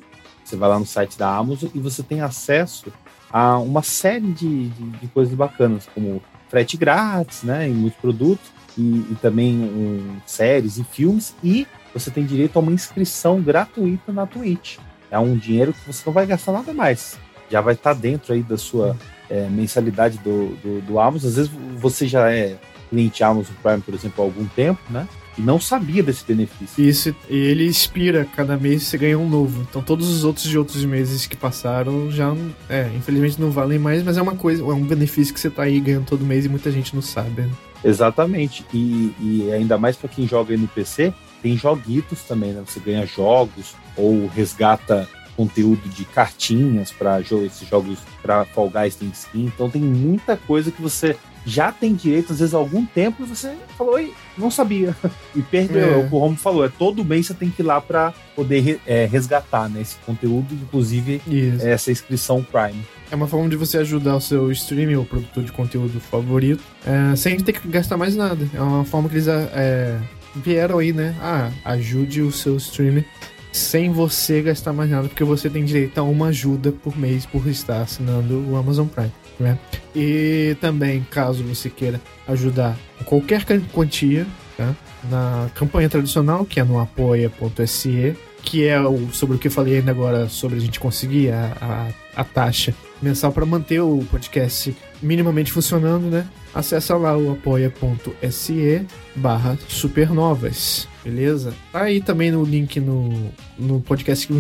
você 0.43 0.57
vai 0.57 0.71
lá 0.71 0.79
no 0.79 0.87
site 0.87 1.19
da 1.19 1.29
Amazon 1.29 1.69
e 1.75 1.79
você 1.79 2.03
tem 2.03 2.23
acesso 2.23 2.91
a 3.31 3.59
uma 3.59 3.83
série 3.83 4.33
de, 4.33 4.71
de, 4.71 4.91
de 4.91 5.07
coisas 5.09 5.35
bacanas, 5.35 5.87
como 5.95 6.23
frete 6.49 6.79
grátis, 6.79 7.43
né, 7.43 7.69
em 7.69 7.75
muitos 7.75 8.01
produtos, 8.01 8.51
e, 8.79 8.81
e 9.11 9.19
também 9.21 9.55
um, 9.55 10.17
séries 10.25 10.79
e 10.79 10.85
filmes, 10.85 11.35
e 11.45 11.67
você 11.93 12.11
tem 12.11 12.25
direito 12.25 12.57
a 12.57 12.61
uma 12.61 12.73
inscrição 12.73 13.41
gratuita 13.41 14.13
na 14.13 14.27
Twitch. 14.27 14.79
É 15.11 15.19
um 15.19 15.37
dinheiro 15.37 15.73
que 15.73 15.87
você 15.87 16.03
não 16.07 16.13
vai 16.13 16.27
gastar 16.27 16.53
nada 16.53 16.73
mais. 16.73 17.19
Já 17.51 17.61
vai 17.61 17.75
estar 17.75 17.95
dentro 17.95 18.33
aí 18.33 18.43
da 18.43 18.57
sua 18.57 18.97
é, 19.29 19.49
mensalidade 19.49 20.19
do, 20.19 20.57
do, 20.57 20.81
do 20.81 20.99
Amazon. 20.99 21.29
Às 21.29 21.37
vezes 21.37 21.51
você 21.79 22.09
já 22.09 22.33
é 22.33 22.57
cliente 22.89 23.25
Amazon 23.25 23.55
Prime, 23.63 23.81
por 23.81 23.95
exemplo, 23.95 24.23
há 24.23 24.27
algum 24.27 24.47
tempo, 24.47 24.81
né? 24.91 25.09
E 25.37 25.41
não 25.41 25.59
sabia 25.59 26.03
desse 26.03 26.25
benefício. 26.27 26.85
Isso, 26.85 27.17
e 27.29 27.37
ele 27.37 27.65
expira 27.65 28.27
cada 28.37 28.57
mês 28.59 28.83
você 28.83 28.99
ganha 28.99 29.19
um 29.19 29.29
novo. 29.29 29.67
Então 29.69 29.81
todos 29.81 30.11
os 30.11 30.25
outros 30.25 30.47
de 30.47 30.59
outros 30.59 30.85
meses 30.85 31.27
que 31.27 31.37
passaram 31.37 32.11
já, 32.11 32.35
é, 32.69 32.91
infelizmente 32.95 33.41
não 33.41 33.51
valem 33.51 33.79
mais, 33.79 34.03
mas 34.03 34.19
é 34.19 34.23
uma 34.23 34.37
coisa, 34.37 34.63
é 34.63 34.67
um 34.67 34.85
benefício 34.85 35.33
que 35.33 35.41
você 35.41 35.49
tá 35.49 35.63
aí 35.63 35.81
ganhando 35.81 36.05
todo 36.05 36.25
mês 36.25 36.45
e 36.45 36.51
muita 36.51 36.71
gente 36.71 36.95
não 36.95 37.01
sabe. 37.01 37.43
Né? 37.43 37.51
Exatamente. 37.83 38.65
E, 38.75 39.15
e 39.19 39.51
ainda 39.53 39.79
mais 39.79 39.97
para 39.97 40.09
quem 40.09 40.29
joga 40.29 40.53
aí 40.53 40.59
no 40.59 40.69
PC, 40.69 41.15
tem 41.43 41.57
joguitos 41.57 42.23
também, 42.23 42.53
né? 42.53 42.63
Você 42.67 42.81
ganha 42.81 43.05
jogos 43.05 43.75
ou 43.97 44.27
resgata 44.29 45.09
conteúdo 45.37 45.89
de 45.89 46.05
cartinhas 46.05 46.93
para 46.93 47.21
esses 47.21 47.69
jogos 47.69 47.99
para 48.23 48.45
Fall 48.45 48.71
Guys 48.71 48.95
tem 48.95 49.09
skin. 49.09 49.47
Então 49.47 49.69
tem 49.69 49.83
muita 49.83 50.37
coisa 50.37 50.71
que 50.71 50.81
você 50.81 51.17
já 51.45 51.73
tem 51.73 51.95
direito, 51.95 52.33
às 52.33 52.39
vezes, 52.39 52.55
há 52.55 52.59
algum 52.59 52.87
tempo, 52.87 53.25
e 53.25 53.27
você 53.27 53.53
falou, 53.77 53.95
oi, 53.95 54.15
não 54.39 54.51
sabia. 54.51 54.95
E 55.35 55.41
perdeu. 55.41 55.95
É. 55.95 55.97
O 55.97 56.09
que 56.09 56.15
o 56.15 56.19
Romo 56.19 56.37
falou, 56.37 56.63
é 56.65 56.69
todo 56.69 57.05
mês 57.05 57.27
você 57.27 57.35
tem 57.35 57.49
que 57.51 57.63
ir 57.63 57.65
lá 57.65 57.81
para 57.81 58.13
poder 58.37 58.79
é, 58.87 59.07
resgatar 59.07 59.69
né, 59.69 59.81
esse 59.81 59.97
conteúdo, 60.05 60.53
inclusive 60.53 61.23
Isso. 61.27 61.67
essa 61.67 61.91
inscrição 61.91 62.45
Prime. 62.45 62.85
É 63.11 63.17
uma 63.17 63.27
forma 63.27 63.49
de 63.49 63.57
você 63.57 63.79
ajudar 63.79 64.17
o 64.17 64.21
seu 64.21 64.53
streaming 64.53 64.97
ou 64.97 65.07
produtor 65.07 65.43
de 65.43 65.51
conteúdo 65.51 65.99
favorito, 66.01 66.63
é, 66.85 67.17
sem 67.17 67.37
ter 67.39 67.55
que 67.55 67.67
gastar 67.67 67.97
mais 67.97 68.15
nada. 68.15 68.47
É 68.55 68.61
uma 68.61 68.85
forma 68.85 69.09
que 69.09 69.15
eles 69.15 69.27
é, 69.27 69.99
vieram 70.35 70.79
aí, 70.79 70.93
né? 70.93 71.15
Ah, 71.21 71.51
ajude 71.65 72.23
o 72.23 72.33
seu 72.33 72.57
streaming 72.57 73.05
sem 73.53 73.91
você 73.91 74.41
gastar 74.41 74.73
mais 74.73 74.91
nada, 74.91 75.09
porque 75.09 75.25
você 75.25 75.51
tem 75.51 75.65
direito 75.65 75.99
a 75.99 76.03
uma 76.03 76.29
ajuda 76.29 76.73
por 76.73 76.97
mês 76.97 77.27
por 77.27 77.47
estar 77.47 77.83
assinando 77.83 78.43
o 78.51 78.57
Amazon 78.57 78.87
Prime. 78.87 79.13
Né? 79.39 79.59
E 79.95 80.57
também, 80.61 81.07
caso 81.11 81.45
você 81.45 81.69
queira 81.69 82.01
ajudar 82.27 82.77
qualquer 83.05 83.45
quantia, 83.73 84.27
tá? 84.57 84.75
na 85.11 85.51
campanha 85.55 85.89
tradicional, 85.89 86.45
que 86.45 86.61
é 86.61 86.65
no 86.65 86.79
apoia.se, 86.79 88.17
que 88.43 88.67
é 88.67 88.81
o, 88.81 89.09
sobre 89.13 89.37
o 89.37 89.39
que 89.39 89.49
eu 89.49 89.53
falei 89.53 89.77
ainda 89.77 89.91
agora 89.91 90.29
sobre 90.29 90.57
a 90.59 90.61
gente 90.61 90.81
conseguir 90.81 91.31
a, 91.31 91.93
a, 92.17 92.21
a 92.21 92.25
taxa 92.25 92.75
mensal 93.01 93.33
para 93.33 93.45
manter 93.45 93.81
o 93.81 94.05
podcast 94.11 94.75
minimamente 95.03 95.53
funcionando, 95.53 96.05
né? 96.05 96.27
Acesse 96.55 96.93
lá 96.93 97.17
o 97.17 97.33
apoia.se 97.33 98.87
barra 99.17 99.59
supernovas, 99.69 100.87
beleza? 101.03 101.55
Tá 101.73 101.83
aí 101.83 102.01
também 102.01 102.31
no 102.31 102.45
link 102.45 102.79
no, 102.79 103.33
no 103.59 103.81
podcast 103.81 104.27
que, 104.27 104.35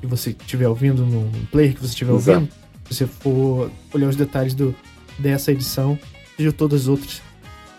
que 0.00 0.06
você 0.06 0.30
estiver 0.30 0.68
ouvindo, 0.68 1.04
no 1.04 1.28
player 1.48 1.74
que 1.74 1.80
você 1.80 1.88
estiver 1.88 2.12
ouvindo. 2.12 2.48
Se 2.88 2.94
você 2.94 3.06
for 3.06 3.70
olhar 3.92 4.08
os 4.08 4.14
detalhes 4.14 4.54
do, 4.54 4.74
dessa 5.18 5.50
edição 5.50 5.98
e 6.38 6.44
de 6.44 6.52
todas 6.52 6.82
as 6.82 6.88
outras, 6.88 7.20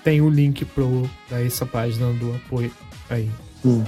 tem 0.03 0.19
o 0.19 0.25
um 0.25 0.29
link 0.29 0.65
para 0.65 1.41
essa 1.41 1.65
página 1.65 2.11
do 2.13 2.35
apoio 2.35 2.71
aí. 3.09 3.29
Uhum. 3.63 3.85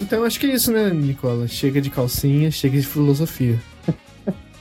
Então 0.00 0.24
acho 0.24 0.38
que 0.38 0.46
é 0.46 0.54
isso, 0.54 0.70
né, 0.70 0.90
Nicola? 0.90 1.48
Chega 1.48 1.80
de 1.80 1.88
calcinha, 1.88 2.50
chega 2.50 2.78
de 2.78 2.86
filosofia. 2.86 3.58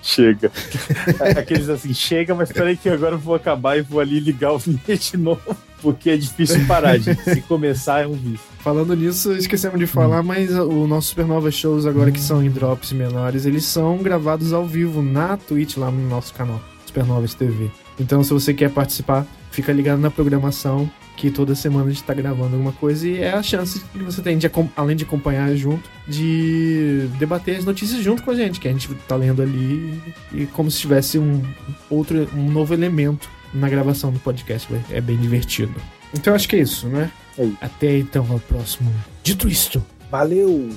Chega. 0.05 0.51
Aqueles 1.37 1.67
assim, 1.67 1.93
chega, 1.93 2.35
mas 2.35 2.51
peraí 2.51 2.77
que 2.77 2.87
agora 2.87 3.15
eu 3.15 3.19
vou 3.19 3.35
acabar 3.35 3.77
e 3.77 3.81
vou 3.81 3.99
ali 3.99 4.19
ligar 4.19 4.53
o 4.53 4.59
vinhete 4.59 5.11
de 5.11 5.17
novo, 5.17 5.55
porque 5.81 6.11
é 6.11 6.17
difícil 6.17 6.65
parar, 6.67 6.97
gente. 6.97 7.21
Se 7.23 7.41
começar 7.41 8.03
é 8.03 8.07
um 8.07 8.13
vício. 8.13 8.45
Falando 8.59 8.95
nisso, 8.95 9.33
esquecemos 9.33 9.79
de 9.79 9.87
falar, 9.87 10.23
mas 10.23 10.51
o 10.51 10.87
nosso 10.87 11.09
Supernova 11.09 11.51
Shows 11.51 11.85
agora 11.85 12.11
que 12.11 12.19
são 12.19 12.43
em 12.43 12.49
drops 12.49 12.91
menores, 12.91 13.45
eles 13.45 13.65
são 13.65 13.97
gravados 13.97 14.53
ao 14.53 14.65
vivo 14.65 15.01
na 15.01 15.37
Twitch, 15.37 15.77
lá 15.77 15.91
no 15.91 16.07
nosso 16.07 16.33
canal, 16.33 16.61
Supernovas 16.85 17.33
TV. 17.33 17.69
Então, 17.99 18.23
se 18.23 18.33
você 18.33 18.53
quer 18.53 18.69
participar, 18.71 19.25
fica 19.55 19.71
ligado 19.71 19.99
na 19.99 20.11
programação 20.11 20.89
que 21.15 21.31
toda 21.31 21.55
semana 21.55 21.85
a 21.85 21.89
gente 21.89 22.03
tá 22.03 22.13
gravando 22.13 22.55
alguma 22.55 22.73
coisa 22.73 23.07
e 23.07 23.19
é 23.19 23.33
a 23.33 23.41
chance 23.41 23.79
que 23.79 23.99
você 23.99 24.21
tem 24.21 24.37
de, 24.37 24.51
além 24.75 24.97
de 24.97 25.05
acompanhar 25.05 25.55
junto, 25.55 25.89
de 26.05 27.07
debater 27.17 27.57
as 27.57 27.63
notícias 27.63 28.03
junto 28.03 28.21
com 28.21 28.31
a 28.31 28.35
gente, 28.35 28.59
que 28.59 28.67
a 28.67 28.71
gente 28.71 28.93
tá 29.07 29.15
lendo 29.15 29.41
ali 29.41 30.01
e 30.33 30.45
como 30.47 30.69
se 30.69 30.79
tivesse 30.79 31.17
um 31.17 31.41
outro, 31.89 32.29
um 32.35 32.51
novo 32.51 32.73
elemento 32.73 33.29
na 33.53 33.69
gravação 33.69 34.11
do 34.11 34.19
podcast. 34.19 34.67
É 34.91 34.99
bem 34.99 35.17
divertido. 35.17 35.73
Então 36.13 36.35
acho 36.35 36.49
que 36.49 36.57
é 36.57 36.59
isso, 36.59 36.87
né? 36.87 37.09
É 37.37 37.47
Até 37.61 37.97
então, 37.97 38.27
ao 38.29 38.39
próximo. 38.39 38.93
Dito 39.23 39.47
isto. 39.47 39.83
Valeu! 40.11 40.69